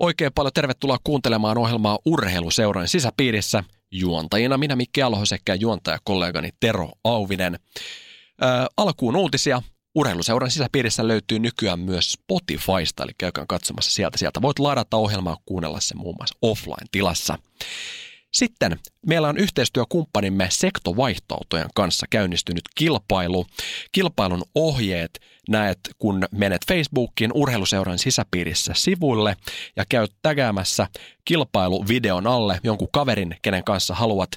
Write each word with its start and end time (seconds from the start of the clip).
Oikein 0.00 0.32
paljon 0.34 0.52
tervetuloa 0.52 0.98
kuuntelemaan 1.04 1.58
ohjelmaa 1.58 1.98
Urheiluseuran 2.04 2.88
sisäpiirissä. 2.88 3.64
Juontajina 3.90 4.58
minä 4.58 4.76
Mikki 4.76 5.02
Alho 5.02 5.24
sekä 5.24 5.54
juontajakollegani 5.54 6.50
Tero 6.60 6.90
Auvinen. 7.04 7.58
Ää, 8.40 8.66
alkuun 8.76 9.16
uutisia. 9.16 9.62
Urheiluseuran 9.94 10.50
sisäpiirissä 10.50 11.08
löytyy 11.08 11.38
nykyään 11.38 11.80
myös 11.80 12.12
Spotifysta, 12.12 13.02
eli 13.02 13.12
käykää 13.18 13.44
katsomassa 13.48 13.90
sieltä. 13.90 14.18
Sieltä 14.18 14.42
voit 14.42 14.58
ladata 14.58 14.96
ohjelmaa 14.96 15.36
kuunnella 15.46 15.80
se 15.80 15.94
muun 15.94 16.14
muassa 16.18 16.38
offline-tilassa. 16.42 17.38
Sitten 18.32 18.78
meillä 19.06 19.28
on 19.28 19.38
yhteistyökumppanimme 19.38 20.48
Sektovaihtoautojen 20.50 21.68
kanssa 21.74 22.06
käynnistynyt 22.10 22.64
kilpailu. 22.74 23.46
Kilpailun 23.92 24.42
ohjeet 24.54 25.20
näet, 25.48 25.78
kun 25.98 26.24
menet 26.30 26.62
Facebookin 26.68 27.30
urheiluseuran 27.34 27.98
sisäpiirissä 27.98 28.72
sivuille 28.76 29.36
ja 29.76 29.84
käyt 29.88 30.12
tägäämässä 30.22 30.86
kilpailuvideon 31.24 32.26
alle 32.26 32.60
jonkun 32.62 32.88
kaverin, 32.92 33.36
kenen 33.42 33.64
kanssa 33.64 33.94
haluat 33.94 34.30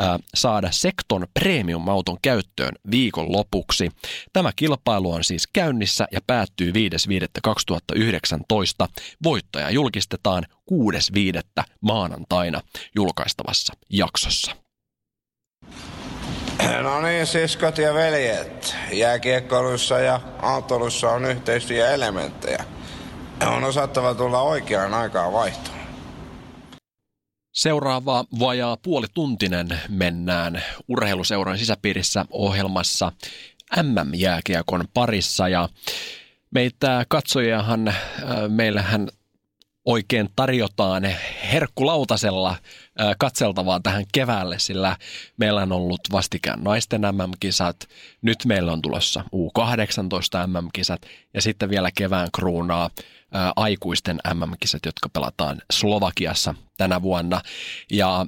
äh, 0.00 0.18
saada 0.34 0.68
Sekton 0.70 1.26
premium-auton 1.34 2.18
käyttöön 2.22 2.72
viikon 2.90 3.32
lopuksi. 3.32 3.90
Tämä 4.32 4.52
kilpailu 4.56 5.12
on 5.12 5.24
siis 5.24 5.48
käynnissä 5.52 6.06
ja 6.12 6.20
päättyy 6.26 6.72
5.5.2019. 6.72 8.88
Voittaja 9.24 9.70
julkistetaan 9.70 10.44
6.5. 10.72 11.62
maanantaina 11.80 12.60
julkaistavassa 12.96 13.72
jaksossa. 13.90 14.65
No 16.82 17.00
niin, 17.00 17.26
siskot 17.26 17.78
ja 17.78 17.94
veljet. 17.94 18.76
Jääkiekkoilussa 18.92 19.98
ja 19.98 20.20
autoilussa 20.42 21.10
on 21.10 21.24
yhteistyöelementtejä. 21.24 22.64
On 23.46 23.64
osattava 23.64 24.14
tulla 24.14 24.40
oikeaan 24.40 24.94
aikaan 24.94 25.32
vaihtoon. 25.32 25.76
Seuraava 27.52 28.24
vajaa 28.40 28.76
puolituntinen 28.76 29.68
mennään 29.88 30.62
urheiluseuran 30.88 31.58
sisäpiirissä 31.58 32.24
ohjelmassa 32.30 33.12
MM-jääkiekon 33.82 34.84
parissa 34.94 35.48
ja 35.48 35.68
meitä 36.50 37.04
katsojahan, 37.08 37.88
äh, 37.88 37.94
meillähän 38.48 39.08
oikein 39.86 40.28
tarjotaan 40.36 41.04
herkkulautasella 41.52 42.56
katseltavaa 43.18 43.80
tähän 43.80 44.04
keväälle, 44.12 44.58
sillä 44.58 44.96
meillä 45.36 45.62
on 45.62 45.72
ollut 45.72 46.00
vastikään 46.12 46.64
naisten 46.64 47.00
MM-kisat, 47.00 47.76
nyt 48.22 48.38
meillä 48.44 48.72
on 48.72 48.82
tulossa 48.82 49.24
U18 49.24 50.46
MM-kisat 50.46 51.02
ja 51.34 51.42
sitten 51.42 51.70
vielä 51.70 51.90
kevään 51.94 52.28
kruunaa 52.34 52.90
aikuisten 53.56 54.20
MM-kisat, 54.34 54.86
jotka 54.86 55.08
pelataan 55.08 55.62
Slovakiassa 55.72 56.54
tänä 56.76 57.02
vuonna. 57.02 57.40
Ja 57.90 58.26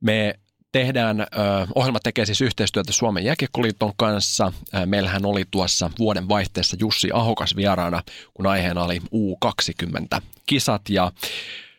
me 0.00 0.34
tehdään, 0.72 1.26
ohjelma 1.74 2.00
tekee 2.00 2.26
siis 2.26 2.40
yhteistyötä 2.40 2.92
Suomen 2.92 3.24
jääkiekkoliiton 3.24 3.92
kanssa. 3.96 4.52
Meillähän 4.86 5.26
oli 5.26 5.44
tuossa 5.50 5.90
vuoden 5.98 6.28
vaihteessa 6.28 6.76
Jussi 6.80 7.10
Ahokas 7.12 7.56
vieraana, 7.56 8.02
kun 8.34 8.46
aiheena 8.46 8.84
oli 8.84 8.98
U20-kisat 9.14 10.82
ja 10.88 11.12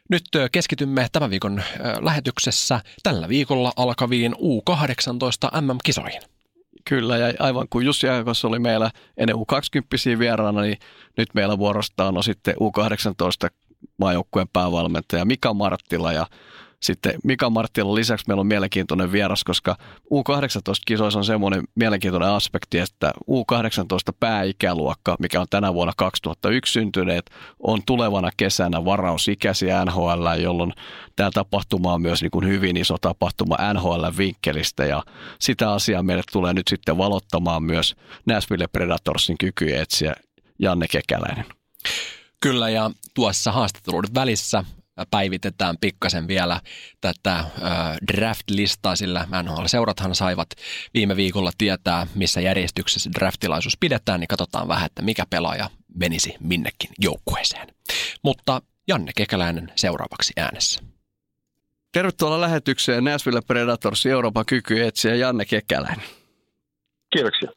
nyt 0.09 0.23
keskitymme 0.51 1.07
tämän 1.11 1.29
viikon 1.29 1.63
lähetyksessä 2.01 2.81
tällä 3.03 3.29
viikolla 3.29 3.73
alkaviin 3.75 4.33
U18 4.33 5.61
MM-kisoihin. 5.61 6.21
Kyllä, 6.85 7.17
ja 7.17 7.33
aivan 7.39 7.67
kuin 7.69 7.85
Jussi 7.85 8.09
Aikos 8.09 8.45
oli 8.45 8.59
meillä 8.59 8.91
ennen 9.17 9.35
U20 9.35 10.19
vieraana, 10.19 10.61
niin 10.61 10.77
nyt 11.17 11.29
meillä 11.33 11.57
vuorostaan 11.57 12.17
on 12.17 12.23
sitten 12.23 12.55
U18 12.55 13.49
maajoukkueen 13.97 14.47
päävalmentaja 14.53 15.25
Mika 15.25 15.53
Marttila 15.53 16.13
ja 16.13 16.27
sitten 16.83 17.13
Mika 17.23 17.49
Marttilan 17.49 17.95
lisäksi 17.95 18.25
meillä 18.27 18.41
on 18.41 18.47
mielenkiintoinen 18.47 19.11
vieras, 19.11 19.43
koska 19.43 19.77
U18-kisoissa 20.13 21.19
on 21.19 21.25
semmoinen 21.25 21.63
mielenkiintoinen 21.75 22.29
aspekti, 22.29 22.79
että 22.79 23.13
U18 23.31 24.13
pääikäluokka, 24.19 25.15
mikä 25.19 25.41
on 25.41 25.47
tänä 25.49 25.73
vuonna 25.73 25.93
2001 25.97 26.73
syntyneet, 26.73 27.29
on 27.59 27.81
tulevana 27.85 28.29
kesänä 28.37 28.85
varausikäisiä 28.85 29.85
NHL, 29.85 30.27
jolloin 30.41 30.73
tämä 31.15 31.31
tapahtuma 31.33 31.93
on 31.93 32.01
myös 32.01 32.21
niin 32.21 32.31
kuin 32.31 32.47
hyvin 32.47 32.77
iso 32.77 32.97
tapahtuma 32.97 33.57
NHL-vinkkelistä 33.73 34.85
ja 34.85 35.03
sitä 35.39 35.71
asiaa 35.71 36.03
meille 36.03 36.23
tulee 36.31 36.53
nyt 36.53 36.67
sitten 36.67 36.97
valottamaan 36.97 37.63
myös 37.63 37.95
Nashville 38.25 38.67
Predatorsin 38.67 39.37
kyky 39.37 39.75
etsiä 39.75 40.15
Janne 40.59 40.87
Kekäläinen. 40.87 41.45
Kyllä, 42.39 42.69
ja 42.69 42.91
tuossa 43.13 43.51
haastatteluiden 43.51 44.15
välissä 44.15 44.63
päivitetään 45.11 45.77
pikkasen 45.81 46.27
vielä 46.27 46.61
tätä 47.01 47.35
äh, 47.35 47.47
draft-listaa, 48.11 48.95
sillä 48.95 49.27
NHL-seurathan 49.43 50.15
saivat 50.15 50.49
viime 50.93 51.15
viikolla 51.15 51.51
tietää, 51.57 52.07
missä 52.15 52.41
järjestyksessä 52.41 53.09
draftilaisuus 53.19 53.77
pidetään, 53.79 54.19
niin 54.19 54.27
katsotaan 54.27 54.67
vähän, 54.67 54.85
että 54.85 55.01
mikä 55.01 55.25
pelaaja 55.29 55.69
menisi 55.95 56.35
minnekin 56.39 56.89
joukkueeseen. 56.99 57.67
Mutta 58.23 58.61
Janne 58.87 59.11
Kekäläinen 59.15 59.71
seuraavaksi 59.75 60.33
äänessä. 60.37 60.81
Tervetuloa 61.91 62.41
lähetykseen 62.41 63.03
Nashville 63.03 63.41
Predators 63.47 64.05
Euroopan 64.05 64.45
kyky 64.45 64.83
etsiä 64.83 65.15
Janne 65.15 65.45
Kekäläinen. 65.45 66.05
Kiitoksia. 67.13 67.49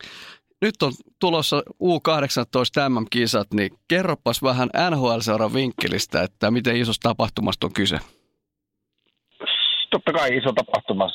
Nyt 0.66 0.82
on 0.82 0.92
tulossa 1.20 1.56
U18 1.82 2.88
MM-kisat, 2.88 3.48
niin 3.54 3.70
kerropas 3.88 4.42
vähän 4.42 4.68
NHL-seuran 4.90 5.54
vinkkelistä, 5.54 6.22
että 6.22 6.50
miten 6.50 6.76
isosta 6.76 7.08
tapahtumasta 7.08 7.66
on 7.66 7.72
kyse. 7.72 7.98
Totta 9.90 10.12
kai 10.12 10.36
iso 10.36 10.52
tapahtuma, 10.52 11.06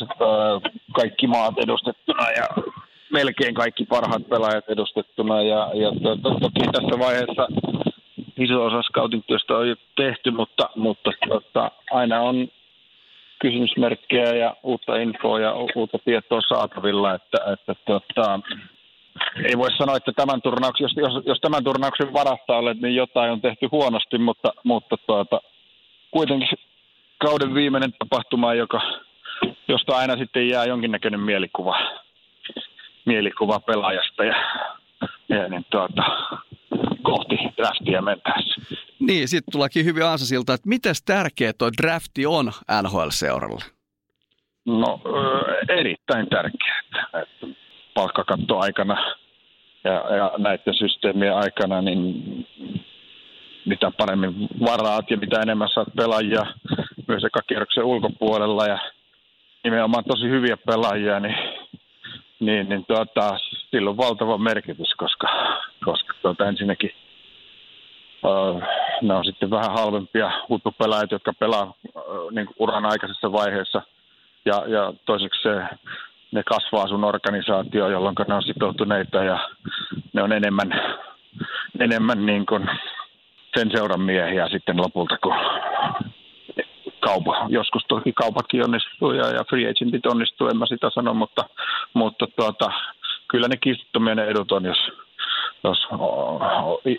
kaikki 0.95 1.27
maat 1.27 1.53
edustettuna 1.57 2.31
ja 2.31 2.47
melkein 3.13 3.53
kaikki 3.53 3.85
parhaat 3.85 4.29
pelaajat 4.29 4.69
edustettuna 4.69 5.41
ja, 5.41 5.71
ja 5.73 5.91
to, 6.03 6.15
to, 6.15 6.29
toki 6.39 6.59
tässä 6.71 6.99
vaiheessa 6.99 7.47
iso 8.37 8.65
osa 8.65 8.81
scouting 8.81 9.23
työstä 9.27 9.57
on 9.57 9.69
jo 9.69 9.75
tehty, 9.95 10.31
mutta, 10.31 10.69
mutta 10.75 11.11
tota, 11.29 11.71
aina 11.91 12.21
on 12.21 12.47
kysymysmerkkejä 13.41 14.33
ja 14.33 14.55
uutta 14.63 14.95
infoa 14.95 15.39
ja 15.39 15.53
uutta 15.75 15.97
tietoa 16.05 16.41
saatavilla, 16.49 17.15
että, 17.15 17.37
että 17.53 17.75
tota, 17.85 18.39
ei 19.45 19.57
voi 19.57 19.71
sanoa, 19.77 19.97
että 19.97 20.11
tämän 20.11 20.41
turnauksen, 20.41 20.85
jos, 20.85 20.95
jos, 20.95 21.23
jos 21.25 21.39
tämän 21.41 21.63
turnauksen 21.63 22.13
varassa 22.13 22.57
olet, 22.57 22.81
niin 22.81 22.95
jotain 22.95 23.31
on 23.31 23.41
tehty 23.41 23.67
huonosti, 23.71 24.17
mutta, 24.17 24.53
mutta 24.63 24.97
tuota, 24.97 25.41
kuitenkin 26.11 26.47
kauden 27.17 27.53
viimeinen 27.53 27.93
tapahtuma, 27.99 28.53
joka, 28.53 28.81
josta 29.67 29.97
aina 29.97 30.17
sitten 30.17 30.49
jää 30.49 30.65
jonkinnäköinen 30.65 31.19
mielikuva, 31.19 31.75
mielikuva 33.05 33.59
pelaajasta 33.59 34.23
ja, 34.23 34.35
ja 35.29 35.49
niin 35.49 35.65
tuota, 35.69 36.03
kohti 37.01 37.35
draftia 37.57 38.01
mentäessä. 38.01 38.61
Niin, 38.99 39.27
sitten 39.27 39.51
tuleekin 39.51 39.85
hyvin 39.85 40.05
ansasilta, 40.05 40.53
että 40.53 40.69
miten 40.69 40.95
tärkeä 41.05 41.53
tuo 41.53 41.69
drafti 41.81 42.25
on 42.25 42.51
NHL-seuralle? 42.81 43.63
No, 44.65 44.99
erittäin 45.69 46.27
tärkeää. 46.29 46.81
Palkkakattoaikana 47.93 49.15
ja, 49.83 50.15
ja 50.15 50.31
näiden 50.37 50.73
systeemien 50.73 51.35
aikana, 51.35 51.81
niin 51.81 52.47
mitä 53.65 53.91
paremmin 53.97 54.47
varaat 54.65 55.11
ja 55.11 55.17
mitä 55.17 55.41
enemmän 55.41 55.69
saat 55.73 55.87
pelaajia 55.97 56.45
myös 57.07 57.23
kierroksen 57.47 57.83
ulkopuolella 57.83 58.65
ja 58.65 58.79
nimenomaan 59.63 60.03
tosi 60.03 60.29
hyviä 60.29 60.57
pelaajia, 60.57 61.19
niin, 61.19 61.35
niin, 62.39 62.69
niin 62.69 62.85
tuota, 62.85 63.37
sillä 63.71 63.89
on 63.89 63.97
valtava 63.97 64.37
merkitys, 64.37 64.93
koska, 64.97 65.27
koska 65.85 66.13
tuota, 66.21 66.47
ensinnäkin 66.47 66.91
uh, 68.23 68.61
ne 69.01 69.13
on 69.13 69.25
sitten 69.25 69.49
vähän 69.49 69.71
halvempia 69.71 70.31
huippupelaajia, 70.49 71.07
jotka 71.11 71.33
pelaa 71.33 71.73
uh, 71.95 72.31
niin 72.31 72.47
uran 72.59 72.85
aikaisessa 72.85 73.31
vaiheessa. 73.31 73.81
Ja, 74.45 74.63
ja 74.67 74.93
toiseksi 75.05 75.41
se 75.41 75.77
ne 76.31 76.43
kasvaa 76.43 76.87
sun 76.87 77.03
organisaatio, 77.03 77.89
jolloin 77.89 78.15
ne 78.27 78.35
on 78.35 78.43
sitoutuneita 78.43 79.23
ja 79.23 79.49
ne 80.13 80.23
on 80.23 80.31
enemmän, 80.31 80.81
enemmän 81.79 82.25
niin 82.25 82.45
kuin 82.45 82.69
sen 83.57 83.71
seuran 83.71 84.01
miehiä 84.01 84.49
sitten 84.49 84.77
lopulta 84.77 85.17
kuin, 85.17 85.35
kaupa. 86.99 87.45
Joskus 87.49 87.85
toki 87.87 88.13
kaupakin 88.13 88.63
onnistuu 88.63 89.11
ja, 89.11 89.27
ja 89.27 89.43
free 89.49 89.69
agentit 89.69 90.05
onnistuu, 90.05 90.47
en 90.47 90.57
mä 90.57 90.65
sitä 90.65 90.89
sano, 90.93 91.13
mutta, 91.13 91.49
mutta 91.93 92.27
tuota, 92.35 92.71
kyllä 93.27 93.47
ne 93.47 93.57
kiistattomia 93.57 94.15
ne 94.15 94.23
edut 94.23 94.51
on, 94.51 94.65
jos, 94.65 94.77
jos 95.63 95.87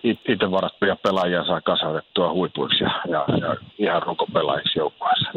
itse 0.04 0.50
varattuja 0.50 0.96
pelaajia 0.96 1.44
saa 1.46 1.60
kasvatettua 1.60 2.32
huipuiksi 2.32 2.84
ja, 2.84 2.90
ja, 3.08 3.24
ja 3.40 3.56
ihan 3.78 4.02
rukopelaajiksi 4.02 4.78
joukkueessa. 4.78 5.30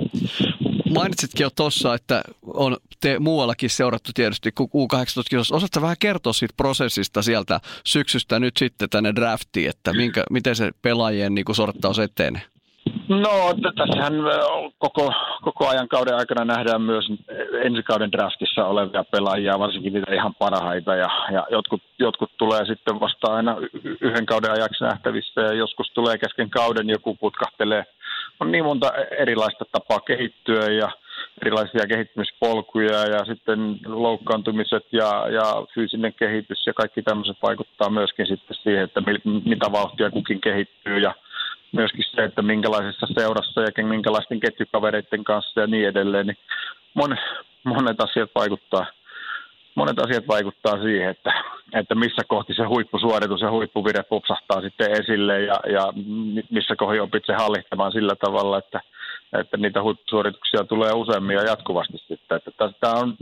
Mainitsitkin 0.95 1.44
jo 1.44 1.50
tuossa, 1.56 1.94
että 1.94 2.21
on 2.53 2.77
te 3.06 3.19
muuallakin 3.19 3.69
seurattu 3.69 4.12
tietysti 4.13 4.52
kuin 4.52 4.69
U18-kisossa. 4.69 5.56
Osaatko 5.56 5.81
vähän 5.81 5.96
kertoa 6.00 6.34
siitä 6.34 6.54
prosessista 6.57 7.22
sieltä 7.22 7.60
syksystä 7.86 8.40
nyt 8.40 8.57
sitten 8.57 8.90
tänne 8.90 9.16
draftiin, 9.16 9.69
että 9.69 9.94
minkä, 9.94 10.24
miten 10.30 10.56
se 10.56 10.72
pelaajien 10.81 11.36
niin 11.36 11.56
sorttaus 11.56 12.00
etenee? 12.00 12.42
No, 13.10 13.54
tässähän 13.75 14.13
koko, 14.78 15.13
koko 15.42 15.68
ajan 15.68 15.88
kauden 15.88 16.16
aikana 16.16 16.46
nähdään 16.46 16.81
myös 16.81 17.06
ensi 17.63 17.84
kauden 17.84 18.12
draftissa 18.12 18.66
olevia 18.66 19.04
pelaajia, 19.04 19.60
varsinkin 19.60 19.94
niitä 19.94 20.13
ihan 20.13 20.36
parhaita, 20.36 20.96
ja, 20.96 21.10
ja 21.31 21.48
jotkut, 21.52 21.81
jotkut 22.00 22.31
tulee 22.38 22.66
sitten 22.66 23.00
vasta 23.00 23.36
aina 23.36 23.57
yhden 24.02 24.25
kauden 24.25 24.52
ajaksi 24.52 24.84
nähtävissä, 24.84 25.42
ja 25.42 25.54
joskus 25.54 25.92
tulee 25.94 26.18
kesken 26.18 26.50
kauden, 26.50 26.90
joku 26.90 27.16
putkahtelee. 27.16 27.86
On 28.40 28.52
niin 28.52 28.63
monta 28.63 28.92
erilaista 29.19 29.66
tapaa 29.72 30.00
kehittyä, 30.00 30.66
ja 30.66 30.90
erilaisia 31.41 31.87
kehittymispolkuja, 31.87 33.05
ja 33.05 33.25
sitten 33.25 33.79
loukkaantumiset 33.85 34.85
ja, 34.91 35.27
ja 35.29 35.65
fyysinen 35.75 36.13
kehitys, 36.13 36.67
ja 36.67 36.73
kaikki 36.73 37.01
tämmöiset 37.01 37.37
vaikuttaa 37.41 37.89
myöskin 37.89 38.27
sitten 38.27 38.57
siihen, 38.63 38.83
että 38.83 39.01
mitä 39.45 39.71
vauhtia 39.71 40.11
kukin 40.11 40.41
kehittyy, 40.41 40.97
ja 40.97 41.15
myöskin 41.71 42.03
se, 42.15 42.23
että 42.23 42.41
minkälaisessa 42.41 43.07
seurassa 43.19 43.61
ja 43.61 43.83
minkälaisten 43.83 44.39
ketjukavereiden 44.39 45.23
kanssa 45.23 45.61
ja 45.61 45.67
niin 45.67 45.87
edelleen, 45.87 46.27
niin 46.27 46.37
mon, 46.93 47.17
monet 47.63 48.01
asiat 48.01 48.29
vaikuttaa 48.35 48.85
monet 49.75 49.99
asiat 49.99 50.27
vaikuttaa 50.27 50.81
siihen, 50.81 51.09
että, 51.09 51.33
että 51.73 51.95
missä 51.95 52.21
kohti 52.27 52.53
se 52.53 52.63
huippusuoritus 52.63 53.41
ja 53.41 53.51
huippuvire 53.51 54.03
pupsahtaa 54.03 54.61
sitten 54.61 54.91
esille 54.91 55.41
ja, 55.41 55.59
ja 55.71 55.93
missä 56.49 56.75
kohdin 56.75 57.01
opit 57.01 57.23
se 57.25 57.33
hallittamaan 57.33 57.91
sillä 57.91 58.15
tavalla, 58.15 58.57
että, 58.57 58.81
että 59.33 59.57
niitä 59.57 59.83
huippusuorituksia 59.83 60.63
tulee 60.63 60.92
useammin 60.94 61.36
ja 61.36 61.44
jatkuvasti 61.44 61.98
sitten. 61.98 62.42
Että 62.48 62.69
tämä 62.80 62.94
on, 62.94 63.18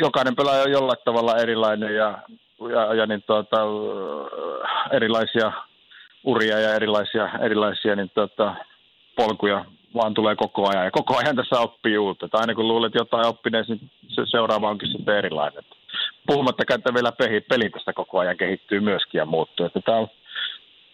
jokainen 0.00 0.36
pelaaja 0.36 0.62
on 0.62 0.70
jollain 0.70 0.98
tavalla 1.04 1.36
erilainen 1.36 1.94
ja, 1.94 2.18
ja, 2.70 2.94
ja 2.94 3.06
niin 3.06 3.22
tuota, 3.26 3.56
erilaisia 4.92 5.52
uria 6.24 6.58
ja 6.58 6.74
erilaisia, 6.74 7.30
erilaisia 7.42 7.96
niin 7.96 8.10
tota, 8.14 8.54
polkuja 9.16 9.64
vaan 9.94 10.14
tulee 10.14 10.36
koko 10.36 10.68
ajan. 10.68 10.84
Ja 10.84 10.90
koko 10.90 11.16
ajan 11.16 11.36
tässä 11.36 11.60
oppii 11.60 11.98
uutta. 11.98 12.26
Että 12.26 12.38
aina 12.38 12.54
kun 12.54 12.68
luulet 12.68 12.94
jotain 12.94 13.26
oppineesi, 13.26 13.72
niin 13.72 13.90
se 14.08 14.22
seuraava 14.26 14.70
onkin 14.70 14.92
sitten 14.92 15.16
erilainen. 15.16 15.64
Puhumattakaan, 16.26 16.78
että 16.78 16.94
vielä 16.94 17.12
peli, 17.12 17.40
peli 17.40 17.70
tästä 17.70 17.92
koko 17.92 18.18
ajan 18.18 18.36
kehittyy 18.36 18.80
myöskin 18.80 19.18
ja 19.18 19.26
muuttuu. 19.26 19.66
Että 19.66 19.80
tämä 19.80 19.98
on, 19.98 20.08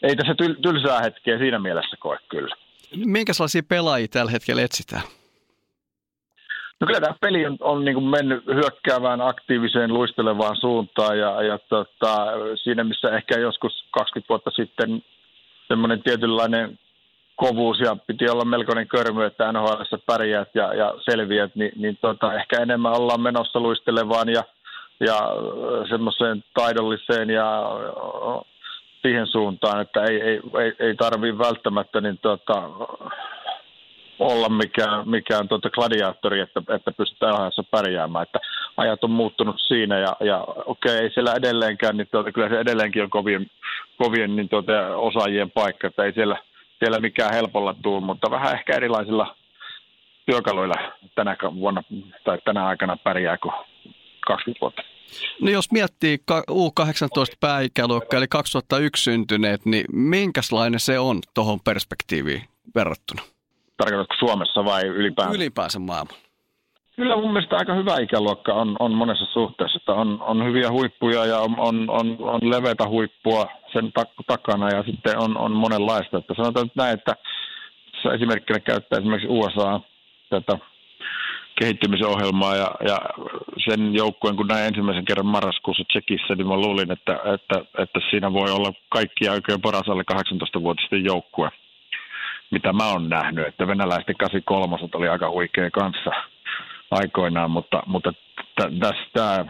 ei 0.02 0.16
tässä 0.16 0.34
tyl, 0.34 0.54
tylsää 0.62 1.00
hetkeä 1.00 1.38
siinä 1.38 1.58
mielessä 1.58 1.96
koe 2.00 2.18
kyllä. 2.28 2.56
Minkälaisia 2.96 3.62
pelaajia 3.68 4.08
tällä 4.08 4.30
hetkellä 4.30 4.62
etsitään? 4.62 5.02
No 6.80 6.86
kyllä 6.86 7.00
tämä 7.00 7.14
peli 7.20 7.46
on, 7.46 7.56
on 7.60 7.84
niin 7.84 7.94
kuin 7.94 8.06
mennyt 8.06 8.46
hyökkäävään 8.46 9.20
aktiiviseen 9.20 9.94
luistelevaan 9.94 10.56
suuntaan 10.56 11.18
ja, 11.18 11.42
ja 11.42 11.58
tota, 11.58 12.26
siinä 12.62 12.84
missä 12.84 13.16
ehkä 13.16 13.38
joskus 13.38 13.88
20 13.90 14.28
vuotta 14.28 14.50
sitten 14.50 15.02
semmoinen 15.68 16.02
tietynlainen 16.02 16.78
kovuus 17.36 17.80
ja 17.80 17.96
piti 18.06 18.28
olla 18.28 18.44
melkoinen 18.44 18.88
körmy, 18.88 19.24
että 19.24 19.52
NHL 19.52 19.96
pärjäät 20.06 20.48
ja, 20.54 20.74
ja 20.74 20.94
selviät, 21.10 21.54
niin, 21.54 21.72
niin 21.76 21.98
tota, 22.00 22.34
ehkä 22.34 22.62
enemmän 22.62 22.92
ollaan 22.92 23.20
menossa 23.20 23.60
luistelevaan 23.60 24.28
ja, 24.28 24.44
ja 25.00 25.18
semmoiseen 25.88 26.44
taidolliseen 26.54 27.30
ja 27.30 27.62
siihen 29.06 29.26
suuntaan, 29.26 29.80
että 29.80 30.04
ei, 30.04 30.20
ei, 30.20 30.40
ei, 30.60 30.72
ei 30.78 30.94
tarvitse 30.94 31.38
välttämättä 31.38 32.00
niin 32.00 32.18
tota, 32.18 32.62
olla 34.18 34.48
mikään, 34.48 35.08
mikään 35.08 35.48
tuota 35.48 35.70
gladiaattori, 35.70 36.40
että, 36.40 36.62
että 36.68 36.92
pystytään 36.92 37.34
ohjassa 37.34 37.62
pärjäämään. 37.62 38.22
Että 38.22 38.38
ajat 38.76 39.04
on 39.04 39.10
muuttunut 39.10 39.56
siinä 39.60 39.98
ja, 39.98 40.16
ja 40.20 40.44
okei, 40.66 40.96
ei 40.96 41.10
siellä 41.10 41.34
edelleenkään, 41.34 41.96
niin 41.96 42.08
tuota, 42.10 42.32
kyllä 42.32 42.48
se 42.48 42.60
edelleenkin 42.60 43.02
on 43.02 43.10
kovien, 43.10 43.46
kovien 43.98 44.36
niin 44.36 44.48
tuota, 44.48 44.96
osaajien 44.96 45.50
paikka, 45.50 45.86
että 45.86 46.04
ei 46.04 46.12
siellä, 46.12 46.36
siellä 46.78 47.00
mikään 47.00 47.34
helpolla 47.34 47.74
tule, 47.82 48.00
mutta 48.00 48.30
vähän 48.30 48.54
ehkä 48.54 48.76
erilaisilla 48.76 49.36
työkaluilla 50.26 50.74
tänä 51.14 51.36
vuonna 51.54 51.82
tai 52.24 52.38
tänä 52.44 52.66
aikana 52.66 52.96
pärjää 52.96 53.38
kuin 53.38 53.54
20 54.26 54.60
vuotta. 54.60 54.82
No 55.40 55.50
jos 55.50 55.72
miettii 55.72 56.18
U18 56.50 57.36
pääikäluokka 57.40 58.16
eli 58.16 58.26
2001 58.28 59.02
syntyneet, 59.02 59.66
niin 59.66 59.84
minkälainen 59.92 60.80
se 60.80 60.98
on 60.98 61.20
tuohon 61.34 61.60
perspektiiviin 61.60 62.42
verrattuna? 62.74 63.22
Tarkoitatko 63.76 64.14
Suomessa 64.18 64.64
vai 64.64 64.82
ylipäänsä? 64.86 65.36
Ylipäänsä 65.36 65.78
maailman. 65.78 66.16
Kyllä 66.96 67.16
mun 67.16 67.32
mielestä 67.32 67.56
aika 67.56 67.74
hyvä 67.74 67.96
ikäluokka 67.96 68.54
on, 68.54 68.76
on 68.78 68.94
monessa 68.94 69.24
suhteessa. 69.32 69.76
Että 69.76 69.92
on, 69.92 70.22
on 70.22 70.44
hyviä 70.44 70.70
huippuja 70.70 71.26
ja 71.26 71.38
on, 71.38 71.54
on, 71.58 71.90
on, 71.90 72.16
on 72.20 72.50
leveätä 72.50 72.88
huippua 72.88 73.46
sen 73.72 73.92
tak- 74.00 74.24
takana 74.26 74.68
ja 74.68 74.82
sitten 74.82 75.18
on, 75.18 75.36
on 75.36 75.52
monenlaista. 75.52 76.18
Että 76.18 76.34
sanotaan 76.36 76.66
nyt 76.66 76.76
näin, 76.76 76.94
että 76.94 77.16
esimerkkinä 78.14 78.60
käyttää 78.60 78.98
esimerkiksi 78.98 79.28
USA 79.28 79.80
tätä 80.30 80.58
kehittymisohjelmaa 81.60 82.56
ja, 82.56 82.70
ja 82.88 82.98
sen 83.68 83.94
joukkueen, 83.94 84.36
kun 84.36 84.46
näin 84.46 84.66
ensimmäisen 84.66 85.04
kerran 85.04 85.26
marraskuussa 85.26 85.84
Tsekissä, 85.84 86.34
niin 86.34 86.46
mä 86.46 86.56
luulin, 86.56 86.92
että, 86.92 87.12
että, 87.34 87.64
että 87.78 88.00
siinä 88.10 88.32
voi 88.32 88.50
olla 88.50 88.72
kaikki 88.88 89.28
oikein 89.28 89.60
paras 89.60 89.88
alle 89.88 90.04
18-vuotisten 90.12 91.04
joukkue 91.04 91.50
mitä 92.50 92.72
mä 92.72 92.92
oon 92.92 93.08
nähnyt, 93.08 93.46
että 93.46 93.66
venäläisten 93.66 94.16
83 94.16 94.76
oli 94.94 95.08
aika 95.08 95.30
huikea 95.30 95.70
kanssa 95.70 96.10
aikoinaan, 96.90 97.50
mutta, 97.50 97.82
mutta 97.86 98.12
tästä 98.80 99.44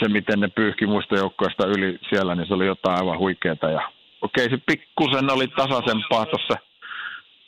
se, 0.00 0.08
miten 0.08 0.40
ne 0.40 0.48
pyyhki 0.48 0.86
muista 0.86 1.16
joukkoista 1.16 1.66
yli 1.66 1.98
siellä, 2.08 2.34
niin 2.34 2.46
se 2.46 2.54
oli 2.54 2.66
jotain 2.66 2.98
aivan 2.98 3.18
huikeaa. 3.18 3.70
Ja 3.72 3.90
okei, 4.22 4.50
se 4.50 4.58
pikkusen 4.66 5.32
oli 5.32 5.48
tasaisempaa 5.48 6.26
tuossa 6.26 6.54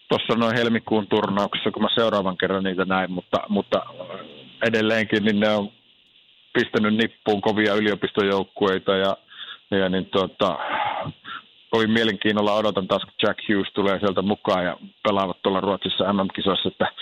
tuossa 0.08 0.34
noin 0.34 0.56
helmikuun 0.56 1.06
turnauksessa, 1.06 1.70
kun 1.70 1.82
mä 1.82 1.88
seuraavan 1.94 2.36
kerran 2.36 2.64
niitä 2.64 2.84
näin, 2.84 3.12
mutta, 3.12 3.36
mutta 3.48 3.82
edelleenkin 4.66 5.24
niin 5.24 5.40
ne 5.40 5.48
on 5.48 5.72
pistänyt 6.52 6.94
nippuun 6.94 7.40
kovia 7.40 7.74
yliopistojoukkueita 7.74 8.96
ja, 8.96 9.16
ja 9.70 9.88
niin 9.88 10.06
tuota, 10.06 10.58
kovin 11.70 11.90
mielenkiinnolla 11.90 12.54
odotan 12.54 12.88
taas, 12.88 13.04
kun 13.04 13.14
Jack 13.22 13.38
Hughes 13.48 13.72
tulee 13.72 13.98
sieltä 13.98 14.22
mukaan 14.22 14.64
ja 14.64 14.76
pelaavat 15.02 15.42
tuolla 15.42 15.60
Ruotsissa 15.60 16.12
MM-kisoissa, 16.12 16.68
että, 16.68 16.92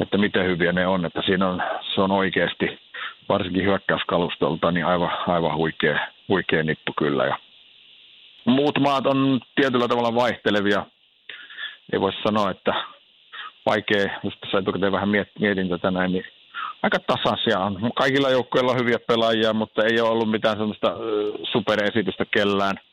että 0.00 0.18
miten 0.18 0.46
hyviä 0.46 0.72
ne 0.72 0.86
on. 0.86 1.04
Että 1.04 1.22
siinä 1.26 1.48
on, 1.48 1.62
se 1.94 2.00
on 2.00 2.10
oikeasti, 2.10 2.78
varsinkin 3.28 3.64
hyökkäyskalustolta, 3.64 4.70
niin 4.70 4.86
aivan, 4.86 5.10
aivan 5.26 5.56
huikea, 5.56 6.08
huikea 6.28 6.62
nippu 6.62 6.92
kyllä. 6.98 7.24
Ja 7.24 7.38
muut 8.44 8.78
maat 8.78 9.06
on 9.06 9.40
tietyllä 9.54 9.88
tavalla 9.88 10.14
vaihtelevia. 10.14 10.86
Ei 11.92 12.00
voi 12.00 12.12
sanoa, 12.22 12.50
että 12.50 12.74
vaikea, 13.66 14.20
jos 14.24 14.34
tässä 14.40 14.58
etukäteen 14.58 14.92
vähän 14.92 15.08
mietin 15.38 15.68
tätä 15.68 15.90
näin, 15.90 16.12
niin 16.12 16.24
aika 16.82 16.98
tasaisia 16.98 17.58
on. 17.58 17.92
Kaikilla 17.94 18.30
joukkoilla 18.30 18.72
on 18.72 18.78
hyviä 18.78 18.98
pelaajia, 18.98 19.52
mutta 19.52 19.84
ei 19.84 20.00
ole 20.00 20.10
ollut 20.10 20.30
mitään 20.30 20.56
sellaista 20.56 20.94
superesitystä 21.52 22.24
kellään– 22.24 22.80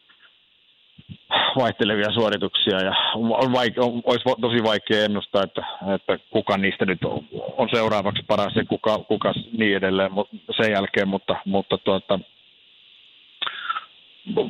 vaihtelevia 1.56 2.12
suorituksia 2.12 2.80
ja 2.80 2.94
on 3.14 3.52
vaike- 3.52 3.82
on, 3.82 4.02
olisi 4.06 4.24
tosi 4.42 4.64
vaikea 4.64 5.04
ennustaa, 5.04 5.44
että, 5.44 5.64
että 5.96 6.20
kuka 6.30 6.58
niistä 6.58 6.86
nyt 6.86 7.04
on, 7.04 7.24
on 7.58 7.70
seuraavaksi 7.70 8.24
paras 8.28 8.56
ja 8.56 8.66
kuka, 8.66 9.00
kuka 9.00 9.34
niin 9.58 9.78
edelleen 9.78 10.12
sen 10.62 10.72
jälkeen, 10.72 11.08
mutta, 11.08 11.36
mutta 11.46 11.78
tuota, 11.78 12.20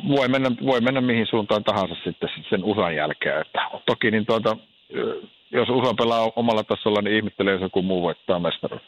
voi, 0.07 0.27
mennä, 0.27 0.51
voi 0.65 0.81
mennä 0.81 1.01
mihin 1.01 1.27
suuntaan 1.29 1.63
tahansa 1.63 1.95
sitten 2.03 2.29
sen 2.49 2.63
USAn 2.63 2.95
jälkeen. 2.95 3.41
Että 3.41 3.59
toki 3.85 4.11
niin 4.11 4.25
tuota, 4.25 4.57
jos 5.51 5.69
USA 5.69 5.93
pelaa 5.93 6.31
omalla 6.35 6.63
tasolla, 6.63 7.01
niin 7.01 7.15
ihmettelee, 7.15 7.53
jos 7.53 7.61
joku 7.61 7.81
muu 7.81 8.01
voittaa 8.01 8.39
mestaruuden. 8.39 8.87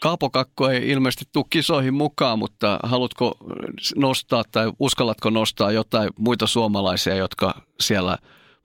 Kaapo 0.00 0.30
Kakko 0.30 0.68
ei 0.68 0.90
ilmeisesti 0.90 1.24
tule 1.32 1.44
kisoihin 1.50 1.94
mukaan, 1.94 2.38
mutta 2.38 2.78
haluatko 2.82 3.36
nostaa 3.96 4.42
tai 4.52 4.72
uskallatko 4.78 5.30
nostaa 5.30 5.72
jotain 5.72 6.10
muita 6.18 6.46
suomalaisia, 6.46 7.14
jotka 7.14 7.54
siellä 7.80 8.16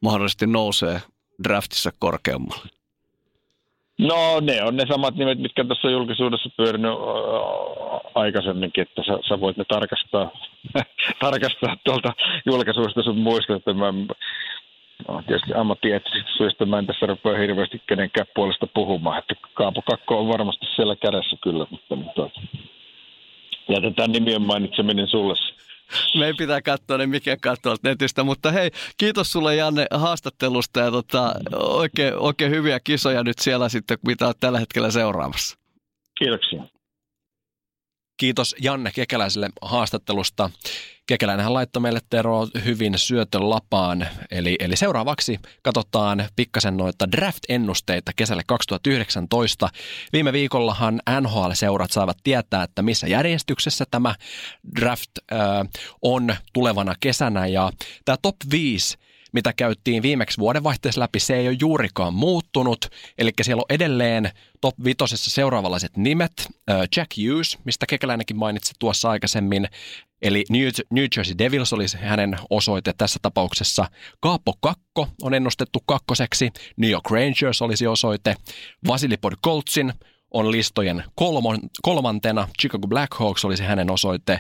mahdollisesti 0.02 0.48
nousee 0.48 1.02
draftissa 1.44 1.92
korkeammalle? 2.00 2.79
No 4.00 4.40
ne 4.40 4.64
on 4.64 4.76
ne 4.76 4.86
samat 4.88 5.16
nimet, 5.16 5.40
mitkä 5.40 5.64
tässä 5.64 5.88
on 5.88 5.94
julkisuudessa 5.94 6.50
pyörinyt 6.58 6.92
aikaisemminkin, 8.16 8.82
että 8.82 9.04
sä, 9.04 9.20
sä 9.30 9.40
voit 9.40 9.58
ne 9.58 9.64
tarkastaa, 9.68 10.32
tarkastaa 11.22 11.78
tuolta 11.84 12.14
julkaisuudesta 12.46 13.04
sun 13.04 13.18
muista, 13.18 13.56
että 13.56 13.74
mä 13.74 13.94
no, 15.08 15.22
tietysti 15.28 15.54
ammattieettisistä 15.54 16.32
syistä 16.38 16.66
mä 16.66 16.80
en 16.80 16.88
tässä 16.88 17.06
rupea 17.06 17.38
hirveästi 17.38 17.82
kenenkään 17.88 18.28
puolesta 18.36 18.68
puhumaan, 18.68 19.20
että 19.20 19.36
Kaapo 19.54 19.82
Kakko 19.82 20.20
on 20.20 20.28
varmasti 20.28 20.66
siellä 20.76 20.96
kädessä 20.96 21.38
kyllä, 21.42 21.66
mutta 21.70 21.98
tuota, 22.16 22.42
jätetään 23.70 24.12
nimien 24.12 24.42
mainitseminen 24.42 25.08
sulle. 25.08 25.34
Me 26.16 26.26
ei 26.26 26.34
pitää 26.34 26.62
katsoa 26.62 26.98
ne 26.98 27.08
mikä 27.08 27.38
katsoa 27.42 27.76
netistä, 27.84 28.24
mutta 28.24 28.52
hei, 28.52 28.72
kiitos 28.98 29.32
sulle 29.32 29.56
Janne 29.56 29.88
haastattelusta 29.92 30.80
ja 30.80 30.92
tota, 30.92 31.36
oikein, 31.54 32.16
oikein 32.16 32.52
hyviä 32.52 32.80
kisoja 32.80 33.24
nyt 33.24 33.40
siellä 33.40 33.70
sitten, 33.70 33.98
mitä 34.08 34.26
olet 34.26 34.40
tällä 34.40 34.60
hetkellä 34.60 34.92
seuraamassa. 34.92 35.58
Kiitoksia. 36.20 36.79
Kiitos 38.20 38.56
Janne 38.62 38.92
Kekäläiselle 38.92 39.50
haastattelusta. 39.62 40.50
Kekäläinenhän 41.08 41.54
laittoi 41.54 41.82
meille 41.82 42.00
Tero 42.10 42.48
hyvin 42.66 42.98
syötön 42.98 43.50
lapaan. 43.50 44.08
Eli, 44.32 44.56
eli 44.60 44.76
seuraavaksi 44.76 45.40
katsotaan 45.64 46.26
pikkasen 46.36 46.78
noita 46.78 47.12
draft-ennusteita 47.12 48.12
kesälle 48.16 48.42
2019. 48.48 49.70
Viime 50.14 50.34
viikollahan 50.34 51.02
NHL-seurat 51.22 51.92
saavat 51.92 52.18
tietää, 52.24 52.64
että 52.64 52.82
missä 52.82 53.08
järjestyksessä 53.08 53.86
tämä 53.92 54.16
draft 54.80 55.12
äh, 55.32 55.40
on 56.02 56.36
tulevana 56.54 56.96
kesänä. 57.00 57.48
Ja 57.48 57.72
tämä 58.06 58.16
top 58.22 58.36
5 58.52 58.98
mitä 59.32 59.54
käyttiin 59.54 60.04
viimeksi 60.04 60.38
vuodenvaihteessa 60.38 61.02
läpi, 61.02 61.20
se 61.20 61.36
ei 61.36 61.48
ole 61.48 61.58
juurikaan 61.60 62.14
muuttunut. 62.14 62.86
Eli 63.18 63.32
siellä 63.42 63.62
on 63.62 63.76
edelleen 63.76 64.32
top 64.62 64.76
vitosessa 64.84 65.32
seuraavanlaiset 65.32 65.98
nimet. 65.98 66.32
Jack 66.96 67.12
Hughes, 67.18 67.58
mistä 67.64 67.86
Kekäläinenkin 67.86 68.38
mainitsi 68.38 68.74
tuossa 68.80 69.10
aikaisemmin, 69.10 69.68
Eli 70.22 70.44
New 70.90 71.06
Jersey 71.16 71.38
Devils 71.38 71.74
olisi 71.74 71.98
hänen 71.98 72.38
osoite 72.50 72.94
tässä 72.98 73.20
tapauksessa. 73.22 73.90
Kaapo 74.20 74.54
Kakko 74.62 75.08
on 75.22 75.34
ennustettu 75.34 75.80
kakkoseksi. 75.86 76.52
New 76.78 76.90
York 76.90 77.12
Rangers 77.12 77.62
olisi 77.62 77.88
osoite. 77.88 78.36
Vasili 78.88 79.18
Podkoltsin 79.18 79.94
on 80.32 80.52
listojen 80.52 81.04
kolmon, 81.16 81.60
kolmantena. 81.82 82.48
Chicago 82.62 82.88
Blackhawks 82.88 83.46
olisi 83.46 83.64
hänen 83.64 83.92
osoite. 83.92 84.40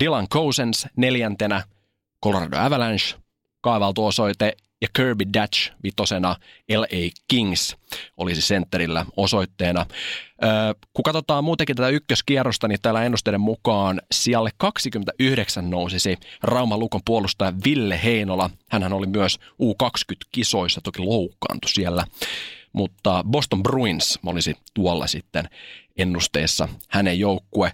Dylan 0.00 0.28
Cousins 0.28 0.86
neljäntenä. 0.96 1.62
Colorado 2.24 2.58
Avalanche 2.58 3.16
kaavaltu 3.64 4.06
osoite 4.06 4.56
ja 4.80 4.88
Kirby 4.96 5.24
Dutch 5.40 5.72
vitosena 5.82 6.36
LA 6.76 7.10
Kings 7.28 7.76
olisi 8.16 8.42
sentterillä 8.42 9.06
osoitteena. 9.16 9.86
Kun 10.92 11.02
katsotaan 11.02 11.44
muutenkin 11.44 11.76
tätä 11.76 11.88
ykköskierrosta, 11.88 12.68
niin 12.68 12.80
täällä 12.82 13.04
ennusteiden 13.04 13.40
mukaan 13.40 14.00
sijalle 14.12 14.50
29 14.56 15.70
nousisi 15.70 16.16
Rauman 16.42 16.78
lukon 16.78 17.00
puolustaja 17.04 17.52
Ville 17.64 18.00
Heinola. 18.04 18.50
Hänhän 18.70 18.92
oli 18.92 19.06
myös 19.06 19.38
U20-kisoissa, 19.62 20.80
toki 20.80 21.02
loukkaantui 21.02 21.70
siellä. 21.70 22.04
Mutta 22.72 23.24
Boston 23.30 23.62
Bruins 23.62 24.18
olisi 24.26 24.56
tuolla 24.74 25.06
sitten 25.06 25.48
ennusteessa 25.96 26.68
hänen 26.88 27.18
joukkue. 27.18 27.72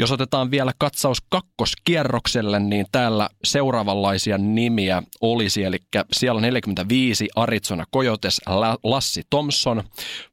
Jos 0.00 0.12
otetaan 0.12 0.50
vielä 0.50 0.72
katsaus 0.78 1.18
kakkoskierrokselle, 1.28 2.60
niin 2.60 2.86
täällä 2.92 3.28
seuraavanlaisia 3.44 4.38
nimiä 4.38 5.02
olisi, 5.20 5.64
eli 5.64 5.76
siellä 6.12 6.40
45 6.40 7.28
Arizona 7.36 7.84
Coyotes 7.94 8.40
Lassi 8.82 9.22
Thompson, 9.30 9.82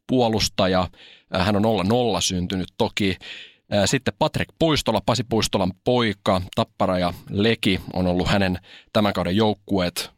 puolustaja, 0.08 0.88
hän 1.34 1.56
on 1.56 1.86
0-0 2.18 2.22
syntynyt 2.22 2.68
toki. 2.78 3.18
Sitten 3.86 4.14
Patrick 4.20 4.50
Puistola, 4.60 5.02
Pasi 5.06 5.24
Puistolan 5.24 5.72
poika, 5.84 6.42
Tappara 6.56 7.00
ja 7.00 7.14
Leki 7.30 7.80
on 7.94 8.08
ollut 8.08 8.28
hänen 8.28 8.60
tämän 8.94 9.14
kauden 9.14 9.36
joukkueet. 9.36 10.12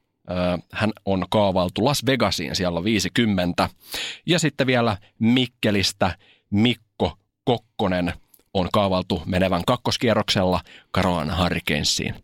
Hän 0.74 0.92
on 1.06 1.26
kaavailtu 1.30 1.86
Las 1.86 2.06
Vegasiin, 2.06 2.56
siellä 2.56 2.78
on 2.78 2.84
50. 2.84 3.70
Ja 4.26 4.40
sitten 4.40 4.68
vielä 4.68 4.98
Mikkelistä 5.20 6.18
Mikko 6.50 7.18
Kokkonen– 7.46 8.14
on 8.60 8.70
kaavaltu 8.74 9.22
menevän 9.26 9.64
kakkoskierroksella 9.68 10.62
Carolina 10.96 11.44
Hurricanesiin. 11.44 12.16